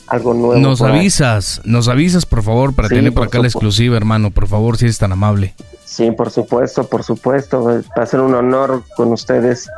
algo 0.07 0.33
nuevo. 0.33 0.57
Nos 0.57 0.81
avisas, 0.81 1.61
nos 1.63 1.87
avisas 1.87 2.25
por 2.25 2.43
favor 2.43 2.73
para 2.73 2.89
tener 2.89 3.13
por 3.13 3.27
acá 3.27 3.39
la 3.39 3.47
exclusiva, 3.47 3.95
hermano, 3.95 4.31
por 4.31 4.47
favor, 4.47 4.77
si 4.77 4.85
eres 4.85 4.97
tan 4.97 5.11
amable. 5.11 5.55
Sí, 5.85 6.11
por 6.11 6.31
supuesto, 6.31 6.87
por 6.87 7.03
supuesto. 7.03 7.63
Va 7.97 8.03
a 8.03 8.05
ser 8.05 8.19
un 8.19 8.35
honor 8.35 8.83
con 8.95 9.11
ustedes 9.11 9.69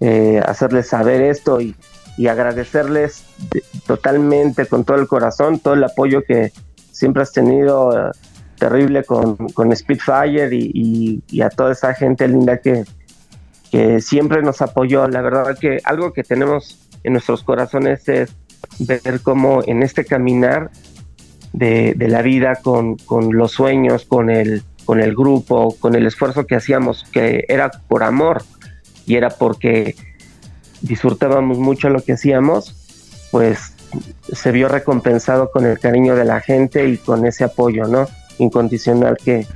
eh, 0.00 0.40
hacerles 0.46 0.88
saber 0.88 1.20
esto 1.20 1.60
y, 1.60 1.76
agradecerles 2.28 3.24
totalmente, 3.86 4.66
con 4.66 4.84
todo 4.84 4.98
el 4.98 5.08
corazón, 5.08 5.58
todo 5.58 5.72
el 5.72 5.84
apoyo 5.84 6.22
que 6.22 6.52
siempre 6.92 7.22
has 7.22 7.32
tenido 7.32 8.08
eh, 8.08 8.10
terrible 8.58 9.04
con, 9.04 9.36
con 9.36 9.74
Spitfire 9.74 10.48
y, 10.52 11.22
y, 11.28 11.40
a 11.40 11.48
toda 11.50 11.72
esa 11.72 11.94
gente 11.94 12.28
linda 12.28 12.58
que, 12.58 12.84
que 13.70 14.00
siempre 14.00 14.42
nos 14.42 14.60
apoyó. 14.62 15.08
La 15.08 15.22
verdad 15.22 15.56
que 15.58 15.80
algo 15.84 16.12
que 16.12 16.22
tenemos 16.22 16.78
en 17.02 17.12
nuestros 17.12 17.42
corazones 17.42 18.08
es 18.08 18.36
ver 18.78 19.20
cómo 19.22 19.62
en 19.66 19.82
este 19.82 20.04
caminar 20.04 20.70
de, 21.52 21.94
la 21.98 22.22
vida 22.22 22.56
con, 22.56 22.96
los 23.32 23.52
sueños, 23.52 24.04
con 24.04 24.30
el, 24.30 24.62
con 24.84 25.00
el 25.00 25.14
grupo, 25.14 25.76
con 25.78 25.94
el 25.94 26.06
esfuerzo 26.06 26.46
que 26.46 26.56
hacíamos, 26.56 27.04
que 27.12 27.44
era 27.48 27.70
por 27.70 28.02
amor 28.02 28.42
y 29.06 29.16
era 29.16 29.30
porque 29.30 29.96
disfrutábamos 30.82 31.58
mucho 31.58 31.88
lo 31.88 32.02
que 32.02 32.12
hacíamos, 32.12 33.28
pues 33.30 33.74
se 34.32 34.52
vio 34.52 34.68
recompensado 34.68 35.50
con 35.50 35.66
el 35.66 35.78
cariño 35.78 36.14
de 36.14 36.24
la 36.24 36.40
gente 36.40 36.88
y 36.88 36.96
con 36.96 37.26
ese 37.26 37.44
apoyo, 37.44 37.86
¿no? 37.86 38.08
Incondicional 38.38 39.16
que, 39.22 39.46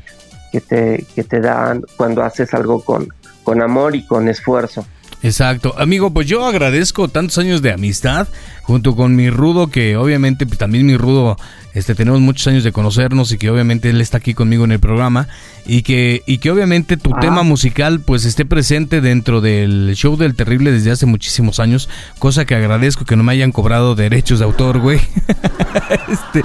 que, 0.52 0.60
te, 0.60 1.04
que 1.14 1.24
te 1.24 1.40
dan 1.40 1.84
cuando 1.96 2.22
haces 2.22 2.52
algo 2.54 2.82
con, 2.84 3.08
con 3.42 3.62
amor 3.62 3.94
y 3.94 4.06
con 4.06 4.28
esfuerzo. 4.28 4.84
Exacto. 5.22 5.74
Amigo, 5.78 6.10
pues 6.10 6.26
yo 6.26 6.44
agradezco 6.44 7.08
tantos 7.08 7.38
años 7.38 7.62
de 7.62 7.72
amistad 7.72 8.28
junto 8.62 8.94
con 8.94 9.16
mi 9.16 9.30
Rudo, 9.30 9.68
que 9.68 9.96
obviamente 9.96 10.44
pues, 10.44 10.58
también 10.58 10.84
mi 10.84 10.98
Rudo 10.98 11.38
este, 11.74 11.94
tenemos 11.94 12.20
muchos 12.20 12.46
años 12.46 12.64
de 12.64 12.72
conocernos 12.72 13.32
y 13.32 13.38
que 13.38 13.50
obviamente 13.50 13.90
él 13.90 14.00
está 14.00 14.18
aquí 14.18 14.32
conmigo 14.32 14.64
en 14.64 14.72
el 14.72 14.78
programa 14.78 15.28
y 15.66 15.82
que, 15.82 16.22
y 16.24 16.38
que 16.38 16.50
obviamente 16.50 16.96
tu 16.96 17.10
tema 17.20 17.42
musical 17.42 18.00
pues 18.00 18.24
esté 18.24 18.44
presente 18.44 19.00
dentro 19.00 19.40
del 19.40 19.92
show 19.94 20.16
del 20.16 20.36
terrible 20.36 20.70
desde 20.70 20.92
hace 20.92 21.06
muchísimos 21.06 21.58
años, 21.58 21.88
cosa 22.18 22.44
que 22.44 22.54
agradezco 22.54 23.04
que 23.04 23.16
no 23.16 23.24
me 23.24 23.32
hayan 23.32 23.50
cobrado 23.50 23.94
derechos 23.94 24.38
de 24.38 24.44
autor, 24.44 24.78
güey. 24.78 25.00
Este, 26.08 26.42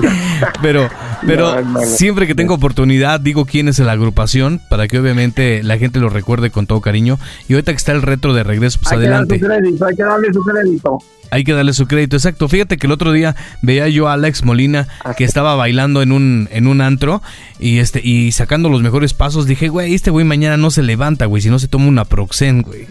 pero 0.61 0.89
pero 1.25 1.55
siempre 1.85 2.27
que 2.27 2.35
tengo 2.35 2.55
oportunidad 2.55 3.19
digo 3.19 3.45
quién 3.45 3.67
es 3.67 3.79
la 3.79 3.93
agrupación 3.93 4.59
para 4.69 4.87
que 4.87 4.99
obviamente 4.99 5.63
la 5.63 5.77
gente 5.77 5.99
lo 5.99 6.09
recuerde 6.09 6.49
con 6.49 6.65
todo 6.65 6.81
cariño 6.81 7.19
y 7.47 7.53
ahorita 7.53 7.71
que 7.71 7.77
está 7.77 7.91
el 7.91 8.01
retro 8.01 8.33
de 8.33 8.43
regreso, 8.43 8.79
pues 8.81 8.93
adelante. 8.93 9.35
hay 9.35 9.95
que 9.95 10.03
darle 10.03 10.33
su 10.33 10.41
crédito. 10.41 10.99
Hay 11.31 11.43
que 11.43 11.53
darle 11.53 11.73
su 11.73 11.87
crédito, 11.87 12.15
exacto. 12.15 12.47
Fíjate 12.47 12.77
que 12.77 12.87
el 12.87 12.93
otro 12.93 13.11
día 13.11 13.35
veía 13.61 13.87
yo 13.87 14.07
a 14.07 14.13
Alex 14.13 14.43
Molina 14.43 14.87
que 15.17 15.23
estaba 15.23 15.55
bailando 15.55 16.01
en 16.01 16.11
un, 16.11 16.49
en 16.51 16.67
un 16.67 16.81
antro 16.81 17.21
y 17.59 17.79
este 17.79 18.01
y 18.03 18.31
sacando 18.31 18.69
los 18.69 18.81
mejores 18.81 19.13
pasos. 19.13 19.45
Dije, 19.45 19.69
güey, 19.69 19.93
este 19.93 20.11
güey 20.11 20.25
mañana 20.25 20.57
no 20.57 20.71
se 20.71 20.83
levanta, 20.83 21.25
güey, 21.25 21.41
si 21.41 21.49
no 21.49 21.59
se 21.59 21.67
toma 21.67 21.87
una 21.87 22.05
Proxen, 22.05 22.61
güey. 22.61 22.85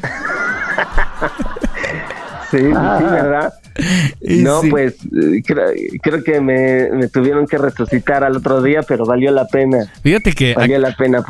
sí, 2.50 2.58
sí, 2.58 2.68
¿verdad? 2.68 3.52
no, 4.20 4.60
pues 4.68 4.96
eh, 5.04 5.42
creo, 6.02 6.24
que 6.24 6.40
me, 6.40 7.08
tuvieron 7.08 7.46
que 7.46 7.58
resucitar 7.58 8.24
al 8.24 8.36
otro 8.36 8.62
día, 8.62 8.82
pero 8.82 9.04
valió 9.04 9.30
la 9.30 9.46
pena. 9.46 9.86
Fíjate 10.02 10.32
que... 10.32 10.54
Valió 10.54 10.78
la 10.78 10.94
pena. 10.96 11.22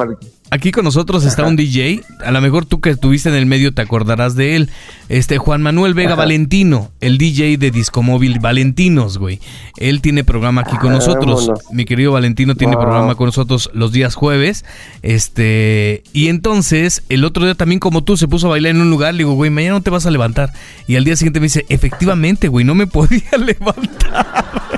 Aquí 0.51 0.73
con 0.73 0.85
nosotros 0.85 1.27
está 1.27 1.45
un 1.45 1.57
DJ, 1.57 2.03
a 2.25 2.31
lo 2.31 2.41
mejor 2.41 2.65
tú 2.65 2.81
que 2.81 2.89
estuviste 2.89 3.29
en 3.29 3.35
el 3.35 3.45
medio 3.45 3.75
te 3.75 3.83
acordarás 3.83 4.35
de 4.35 4.57
él. 4.57 4.71
Este 5.11 5.37
Juan 5.37 5.61
Manuel 5.61 5.93
Vega 5.93 6.15
Valentino, 6.15 6.91
el 7.01 7.19
DJ 7.19 7.59
de 7.59 7.71
Discomóvil 7.71 8.39
Valentinos, 8.39 9.19
güey. 9.19 9.41
Él 9.77 10.01
tiene 10.01 10.25
programa 10.25 10.63
aquí 10.63 10.77
con 10.79 10.91
ah, 10.91 10.95
nosotros. 10.95 11.51
Mi 11.71 11.85
querido 11.85 12.13
Valentino 12.13 12.55
tiene 12.55 12.77
programa 12.79 13.15
con 13.15 13.27
nosotros 13.27 13.71
los 13.75 13.93
días 13.93 14.15
jueves. 14.15 14.65
Este, 15.03 16.03
y 16.15 16.29
entonces 16.29 17.03
el 17.11 17.25
otro 17.25 17.45
día 17.45 17.55
también 17.55 17.79
como 17.79 18.03
tú 18.03 18.17
se 18.17 18.27
puso 18.27 18.47
a 18.47 18.51
bailar 18.51 18.75
en 18.75 18.81
un 18.81 18.91
lugar, 18.91 19.13
le 19.13 19.19
digo, 19.19 19.33
güey, 19.33 19.51
mañana 19.51 19.75
no 19.75 19.83
te 19.83 19.91
vas 19.91 20.07
a 20.07 20.11
levantar. 20.11 20.55
Y 20.87 20.97
al 20.97 21.05
día 21.05 21.17
siguiente 21.17 21.41
me 21.41 21.45
dice, 21.45 21.67
"Efectivamente, 21.69 22.49
güey, 22.49 22.65
no 22.65 22.75
me 22.75 22.87
podía 22.87 23.31
levantar." 23.39 24.78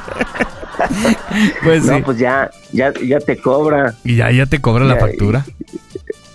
pues 1.65 1.85
no, 1.85 2.03
pues 2.03 2.19
ya, 2.19 2.51
ya, 2.73 2.93
ya 2.95 3.21
te 3.21 3.37
cobra. 3.37 3.95
Y 4.05 4.17
ya, 4.17 4.31
ya 4.31 4.47
te 4.47 4.61
cobra 4.61 4.85
la 4.85 4.97
factura. 4.97 5.45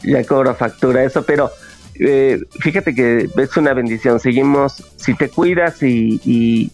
Ya 0.04 0.24
cobra 0.24 0.54
factura 0.54 1.04
eso, 1.04 1.24
pero 1.24 1.52
eh, 2.00 2.42
fíjate 2.60 2.94
que 2.94 3.30
es 3.36 3.58
una 3.58 3.74
bendición. 3.74 4.20
Seguimos, 4.20 4.84
si 4.98 5.14
te 5.16 5.30
cuidas 5.30 5.82
y, 5.84 6.22
y, 6.26 6.72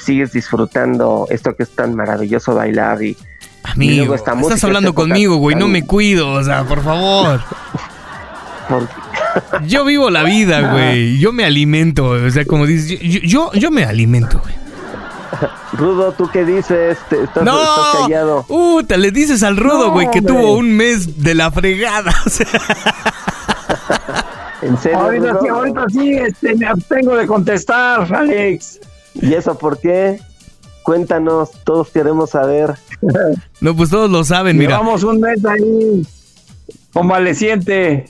sigues 0.00 0.32
disfrutando 0.32 1.26
esto 1.30 1.56
que 1.56 1.64
es 1.64 1.70
tan 1.70 1.96
maravilloso 1.96 2.54
bailar 2.54 3.02
y, 3.02 3.16
Amigo, 3.62 4.14
estás 4.14 4.64
hablando 4.64 4.94
conmigo, 4.94 5.36
güey, 5.36 5.54
no 5.56 5.68
me 5.68 5.84
cuido, 5.84 6.32
o 6.32 6.42
sea, 6.42 6.64
por 6.64 6.82
favor. 6.82 7.40
yo 9.66 9.84
vivo 9.84 10.08
la 10.10 10.22
vida, 10.22 10.60
güey, 10.72 11.18
yo 11.18 11.32
me 11.32 11.44
alimento, 11.44 12.10
o 12.10 12.30
sea, 12.30 12.44
como 12.44 12.66
dices, 12.66 12.98
yo, 13.00 13.20
yo, 13.20 13.52
yo 13.52 13.70
me 13.70 13.84
alimento, 13.84 14.40
güey. 14.40 14.54
Rudo, 15.72 16.12
¿tú 16.12 16.28
qué 16.32 16.44
dices? 16.44 16.98
¿Estás, 17.10 17.44
no, 17.44 17.60
estás 17.60 18.02
callado? 18.02 18.44
Uh, 18.48 18.82
te 18.82 18.98
le 18.98 19.10
dices 19.10 19.42
al 19.42 19.56
Rudo, 19.56 19.92
güey, 19.92 20.10
que 20.10 20.22
tuvo 20.22 20.54
un 20.54 20.76
mes 20.76 21.22
de 21.22 21.34
la 21.34 21.50
fregada. 21.50 22.14
¿En 24.62 24.78
serio? 24.78 24.98
Ahorita 24.98 25.38
sí, 25.40 25.48
ahorita 25.48 25.84
sí, 25.88 26.12
este, 26.12 26.54
me 26.56 26.66
abstengo 26.66 27.16
de 27.16 27.26
contestar, 27.26 28.14
Alex. 28.14 28.80
¿Y 29.14 29.34
eso 29.34 29.56
por 29.56 29.78
qué? 29.78 30.20
Cuéntanos, 30.82 31.50
todos 31.64 31.90
queremos 31.90 32.30
saber. 32.30 32.74
no, 33.60 33.76
pues 33.76 33.90
todos 33.90 34.10
lo 34.10 34.24
saben, 34.24 34.56
mira. 34.56 34.76
Llevamos 34.76 35.02
un 35.02 35.20
mes 35.20 35.44
ahí 35.44 36.06
convaleciente. 36.92 38.06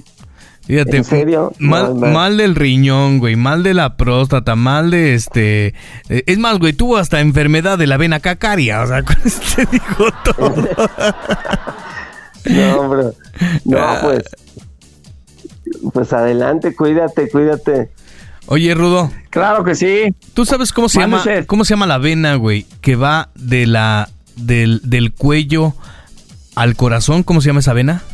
Fíjate, 0.70 0.98
¿En 0.98 1.04
serio? 1.04 1.52
Mal, 1.58 1.96
mal 1.96 2.36
del 2.36 2.54
riñón, 2.54 3.18
güey, 3.18 3.34
mal 3.34 3.64
de 3.64 3.74
la 3.74 3.96
próstata, 3.96 4.54
mal 4.54 4.92
de 4.92 5.14
este... 5.14 5.74
Eh, 6.08 6.22
es 6.26 6.38
más, 6.38 6.60
güey, 6.60 6.74
tuvo 6.74 6.96
hasta 6.96 7.18
enfermedad 7.18 7.76
de 7.76 7.88
la 7.88 7.96
vena 7.96 8.20
cacaria, 8.20 8.80
o 8.82 8.86
sea, 8.86 9.02
te 9.02 9.14
este 9.26 9.66
dijo 9.66 10.04
todo. 10.24 10.54
no, 12.44 12.76
hombre, 12.76 13.02
no, 13.64 13.78
ah. 13.80 13.98
pues... 14.00 14.22
Pues 15.92 16.12
adelante, 16.12 16.76
cuídate, 16.76 17.28
cuídate. 17.28 17.90
Oye, 18.46 18.72
Rudo. 18.72 19.10
Claro 19.30 19.64
que 19.64 19.74
sí. 19.74 20.14
¿Tú 20.34 20.44
sabes 20.46 20.72
cómo 20.72 20.88
se 20.88 21.00
llama 21.00 21.24
cómo 21.48 21.64
se 21.64 21.74
llama 21.74 21.88
la 21.88 21.98
vena, 21.98 22.36
güey, 22.36 22.64
que 22.80 22.94
va 22.94 23.30
de 23.34 23.66
la 23.66 24.08
del, 24.36 24.80
del 24.84 25.12
cuello 25.12 25.74
al 26.54 26.76
corazón? 26.76 27.24
¿Cómo 27.24 27.40
se 27.40 27.48
llama 27.48 27.58
esa 27.58 27.72
vena? 27.72 28.04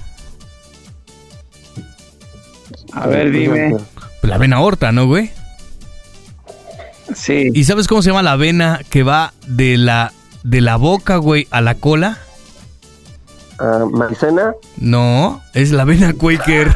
A 2.96 3.06
ver, 3.06 3.30
dime. 3.30 3.76
La 4.22 4.38
vena 4.38 4.56
aorta, 4.56 4.90
¿no, 4.90 5.06
güey? 5.06 5.30
Sí. 7.14 7.50
¿Y 7.54 7.64
sabes 7.64 7.86
cómo 7.86 8.02
se 8.02 8.08
llama 8.08 8.22
la 8.22 8.36
vena 8.36 8.80
que 8.90 9.02
va 9.02 9.32
de 9.46 9.76
la, 9.76 10.12
de 10.42 10.60
la 10.60 10.76
boca, 10.76 11.16
güey, 11.16 11.46
a 11.50 11.60
la 11.60 11.74
cola? 11.74 12.18
Uh, 13.60 13.88
¿Maicena? 13.90 14.54
No, 14.78 15.42
es 15.54 15.72
la 15.72 15.82
avena 15.82 16.14
Quaker. 16.14 16.68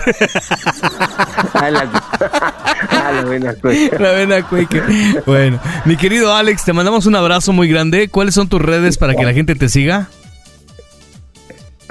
ah, 1.55 1.71
la, 1.71 1.91
ah, 2.91 3.13
la 3.13 3.21
avena 3.21 3.55
Quaker. 3.55 4.01
La 4.01 4.11
avena 4.11 4.43
Quaker. 4.43 4.85
Bueno, 5.27 5.59
mi 5.85 5.97
querido 5.97 6.35
Alex, 6.35 6.65
te 6.65 6.73
mandamos 6.73 7.07
un 7.07 7.17
abrazo 7.17 7.53
muy 7.53 7.69
grande. 7.69 8.09
¿Cuáles 8.09 8.35
son 8.35 8.49
tus 8.49 8.63
redes 8.63 8.99
para 8.99 9.15
que 9.15 9.25
la 9.25 9.33
gente 9.33 9.55
te 9.55 9.69
siga? 9.69 10.09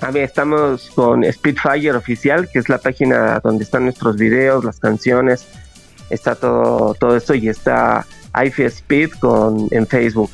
A 0.02 0.12
ver, 0.12 0.24
estamos 0.24 0.92
con 0.96 1.24
Speedfire 1.30 1.92
Oficial, 1.92 2.48
que 2.50 2.60
es 2.60 2.70
la 2.70 2.78
página 2.78 3.40
donde 3.42 3.66
están 3.66 3.84
nuestros 3.84 4.16
videos, 4.16 4.64
las 4.64 4.80
canciones, 4.80 5.46
está 6.10 6.36
todo, 6.36 6.94
todo 6.94 7.18
esto 7.18 7.36
y 7.36 7.50
está 7.50 8.06
IFE 8.34 8.66
Speed 8.66 9.12
con, 9.20 9.68
en 9.72 9.86
Facebook. 9.86 10.30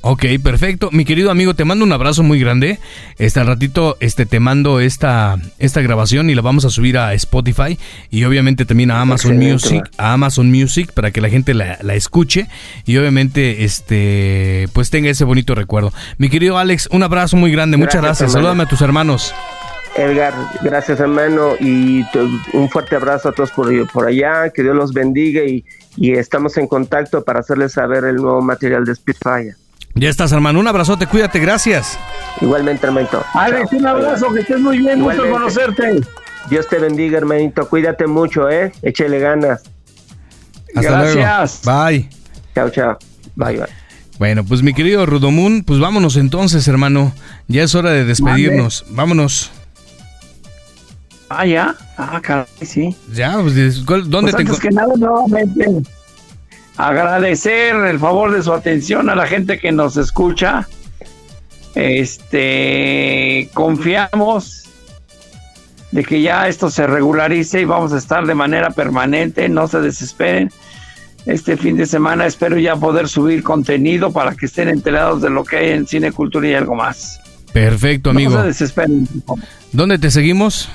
Ok, 0.00 0.24
perfecto. 0.42 0.90
Mi 0.92 1.04
querido 1.04 1.30
amigo, 1.30 1.54
te 1.54 1.64
mando 1.64 1.84
un 1.84 1.92
abrazo 1.92 2.22
muy 2.22 2.38
grande. 2.38 2.78
Este 3.18 3.40
al 3.40 3.46
ratito 3.46 3.96
este, 3.98 4.26
te 4.26 4.38
mando 4.38 4.78
esta, 4.78 5.36
esta 5.58 5.80
grabación 5.80 6.30
y 6.30 6.34
la 6.36 6.42
vamos 6.42 6.64
a 6.64 6.70
subir 6.70 6.98
a 6.98 7.14
Spotify 7.14 7.78
y 8.10 8.24
obviamente 8.24 8.64
también 8.64 8.92
a 8.92 9.00
Amazon 9.00 9.36
Music, 9.36 9.90
a 9.98 10.12
Amazon 10.12 10.50
Music 10.50 10.92
para 10.92 11.10
que 11.10 11.20
la 11.20 11.28
gente 11.28 11.52
la, 11.52 11.78
escuche 11.94 12.46
y 12.84 12.96
obviamente 12.96 13.64
este 13.64 14.68
pues 14.72 14.90
tenga 14.90 15.10
ese 15.10 15.24
bonito 15.24 15.56
recuerdo. 15.56 15.92
Mi 16.16 16.28
querido 16.28 16.58
Alex, 16.58 16.88
un 16.92 17.02
abrazo 17.02 17.36
muy 17.36 17.50
grande, 17.50 17.76
muchas 17.76 18.00
gracias. 18.00 18.32
Salúdame 18.32 18.62
a 18.62 18.66
tus 18.66 18.80
hermanos. 18.82 19.34
Edgar, 19.96 20.32
gracias 20.62 21.00
hermano 21.00 21.54
y 21.58 22.04
un 22.52 22.70
fuerte 22.70 22.94
abrazo 22.94 23.30
a 23.30 23.32
todos 23.32 23.50
por, 23.50 23.90
por 23.90 24.06
allá, 24.06 24.50
que 24.50 24.62
Dios 24.62 24.76
los 24.76 24.92
bendiga 24.92 25.42
y, 25.42 25.64
y 25.96 26.12
estamos 26.12 26.56
en 26.56 26.68
contacto 26.68 27.24
para 27.24 27.40
hacerles 27.40 27.72
saber 27.72 28.04
el 28.04 28.16
nuevo 28.16 28.40
material 28.40 28.84
de 28.84 28.94
Spitfire. 28.94 29.56
Ya 29.98 30.08
estás, 30.08 30.30
hermano. 30.32 30.60
Un 30.60 30.68
abrazote, 30.68 31.06
cuídate, 31.06 31.40
gracias. 31.40 31.98
Igualmente, 32.40 32.86
hermanito. 32.86 33.24
Alex, 33.34 33.72
un 33.72 33.86
abrazo, 33.86 34.32
que 34.32 34.40
estés 34.40 34.60
muy 34.60 34.78
bien, 34.78 35.02
gusto 35.02 35.28
conocerte. 35.28 36.00
Dios 36.48 36.68
te 36.68 36.78
bendiga, 36.78 37.18
hermanito. 37.18 37.68
Cuídate 37.68 38.06
mucho, 38.06 38.48
¿eh? 38.48 38.72
Échele 38.82 39.18
ganas. 39.18 39.62
Hasta 40.74 40.90
gracias. 40.90 41.62
Bye. 41.64 42.08
Chao, 42.54 42.70
chao. 42.70 42.98
Bye, 43.34 43.56
bye. 43.56 43.66
Bueno, 44.18 44.44
pues 44.44 44.62
mi 44.62 44.72
querido 44.72 45.04
Rudomun, 45.04 45.64
pues 45.64 45.80
vámonos 45.80 46.16
entonces, 46.16 46.66
hermano. 46.68 47.12
Ya 47.48 47.64
es 47.64 47.74
hora 47.74 47.90
de 47.90 48.04
despedirnos. 48.04 48.84
Vámonos. 48.90 49.50
Ah, 51.28 51.44
ya. 51.44 51.74
Ah, 51.96 52.20
caray, 52.22 52.46
sí. 52.62 52.96
Ya, 53.12 53.38
pues, 53.40 53.84
¿dónde 53.84 54.32
pues 54.32 54.34
antes 54.34 54.60
que 54.60 54.70
nada, 54.70 54.94
nuevamente 54.96 55.82
agradecer 56.78 57.74
el 57.74 57.98
favor 57.98 58.32
de 58.32 58.42
su 58.42 58.52
atención 58.52 59.10
a 59.10 59.16
la 59.16 59.26
gente 59.26 59.58
que 59.58 59.72
nos 59.72 59.96
escucha. 59.96 60.68
Este, 61.74 63.50
confiamos 63.52 64.64
de 65.90 66.04
que 66.04 66.22
ya 66.22 66.48
esto 66.48 66.70
se 66.70 66.86
regularice 66.86 67.60
y 67.60 67.64
vamos 67.64 67.92
a 67.92 67.98
estar 67.98 68.26
de 68.26 68.34
manera 68.34 68.70
permanente, 68.70 69.48
no 69.48 69.66
se 69.66 69.80
desesperen. 69.80 70.52
Este 71.26 71.56
fin 71.56 71.76
de 71.76 71.84
semana 71.84 72.26
espero 72.26 72.56
ya 72.58 72.76
poder 72.76 73.08
subir 73.08 73.42
contenido 73.42 74.12
para 74.12 74.34
que 74.34 74.46
estén 74.46 74.68
enterados 74.68 75.20
de 75.20 75.30
lo 75.30 75.44
que 75.44 75.56
hay 75.56 75.70
en 75.70 75.86
Cine, 75.86 76.12
Cultura 76.12 76.48
y 76.48 76.54
algo 76.54 76.76
más. 76.76 77.20
Perfecto, 77.52 78.10
amigo. 78.10 78.34
No 78.34 78.42
se 78.42 78.46
desesperen. 78.46 79.08
¿Dónde 79.72 79.98
te 79.98 80.12
seguimos? 80.12 80.68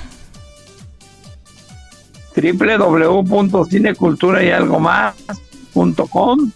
www.cinecultura 2.36 4.42
y 4.42 4.50
algo 4.50 4.80
más 4.80 5.14
com 6.10 6.50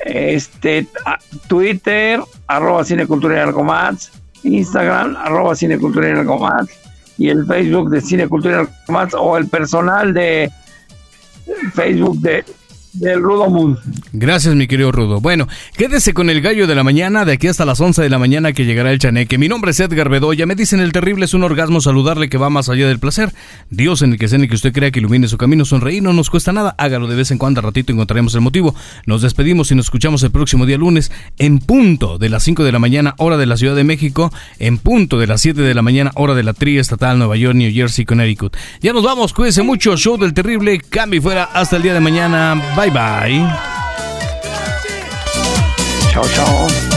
este, 0.00 0.86
Twitter, 1.48 2.20
arroba 2.46 2.84
Cinecultura 2.84 3.36
y 3.36 3.40
algo 3.40 3.64
más, 3.64 4.10
Instagram, 4.42 5.16
arroba 5.16 5.54
Cinecultura 5.54 6.08
y 6.08 6.12
algo 6.12 6.38
más, 6.38 6.68
y 7.18 7.28
el 7.28 7.44
Facebook 7.46 7.90
de 7.90 8.00
Cinecultura 8.00 8.54
y 8.54 8.58
algo 8.60 8.72
más, 8.88 9.14
o 9.14 9.36
el 9.36 9.46
personal 9.48 10.14
de 10.14 10.50
Facebook 11.74 12.18
de 12.20 12.44
del 12.92 13.22
Rudo 13.22 13.48
Moon. 13.48 13.78
Gracias, 14.12 14.54
mi 14.54 14.66
querido 14.66 14.92
Rudo. 14.92 15.20
Bueno, 15.20 15.48
quédese 15.76 16.12
con 16.12 16.30
el 16.30 16.40
gallo 16.40 16.66
de 16.66 16.74
la 16.74 16.82
mañana, 16.82 17.24
de 17.24 17.32
aquí 17.32 17.48
hasta 17.48 17.64
las 17.64 17.80
11 17.80 18.02
de 18.02 18.10
la 18.10 18.18
mañana 18.18 18.52
que 18.52 18.64
llegará 18.64 18.92
el 18.92 18.98
chaneque. 18.98 19.38
Mi 19.38 19.48
nombre 19.48 19.70
es 19.70 19.80
Edgar 19.80 20.08
Bedoya. 20.08 20.46
Me 20.46 20.54
dicen 20.54 20.80
el 20.80 20.92
terrible 20.92 21.24
es 21.24 21.34
un 21.34 21.44
orgasmo 21.44 21.80
saludarle 21.80 22.28
que 22.28 22.38
va 22.38 22.50
más 22.50 22.68
allá 22.68 22.88
del 22.88 22.98
placer. 22.98 23.32
Dios 23.70 24.02
en 24.02 24.12
el 24.12 24.18
que 24.18 24.28
sea 24.28 24.36
en 24.36 24.42
el 24.42 24.48
que 24.48 24.56
usted 24.56 24.72
crea 24.72 24.90
que 24.90 25.00
ilumine 25.00 25.28
su 25.28 25.38
camino, 25.38 25.64
sonreír 25.64 26.02
no 26.02 26.12
nos 26.12 26.30
cuesta 26.30 26.52
nada. 26.52 26.74
Hágalo 26.78 27.06
de 27.06 27.16
vez 27.16 27.30
en 27.30 27.38
cuando, 27.38 27.60
a 27.60 27.62
ratito 27.62 27.92
encontraremos 27.92 28.34
el 28.34 28.40
motivo. 28.40 28.74
Nos 29.06 29.22
despedimos 29.22 29.70
y 29.70 29.74
nos 29.74 29.86
escuchamos 29.86 30.22
el 30.22 30.30
próximo 30.30 30.66
día 30.66 30.78
lunes 30.78 31.12
en 31.38 31.58
punto 31.58 32.18
de 32.18 32.28
las 32.28 32.42
5 32.42 32.64
de 32.64 32.72
la 32.72 32.78
mañana, 32.78 33.14
hora 33.18 33.36
de 33.36 33.46
la 33.46 33.56
Ciudad 33.56 33.76
de 33.76 33.84
México, 33.84 34.32
en 34.58 34.78
punto 34.78 35.18
de 35.18 35.26
las 35.26 35.40
7 35.40 35.60
de 35.60 35.74
la 35.74 35.82
mañana, 35.82 36.10
hora 36.14 36.34
de 36.34 36.42
la 36.42 36.52
Tría 36.52 36.80
Estatal, 36.80 37.18
Nueva 37.18 37.36
York, 37.36 37.54
New 37.54 37.72
Jersey, 37.72 38.04
Connecticut. 38.04 38.56
Ya 38.80 38.92
nos 38.92 39.04
vamos, 39.04 39.32
cuídense 39.32 39.62
mucho. 39.62 39.96
Show 39.96 40.18
del 40.18 40.34
terrible, 40.34 40.80
cambio 40.80 41.22
fuera. 41.22 41.44
Hasta 41.44 41.76
el 41.76 41.82
día 41.82 41.94
de 41.94 42.00
mañana. 42.00 42.60
Bye. 42.88 43.70
Chao, 46.10 46.24
chao. 46.24 46.89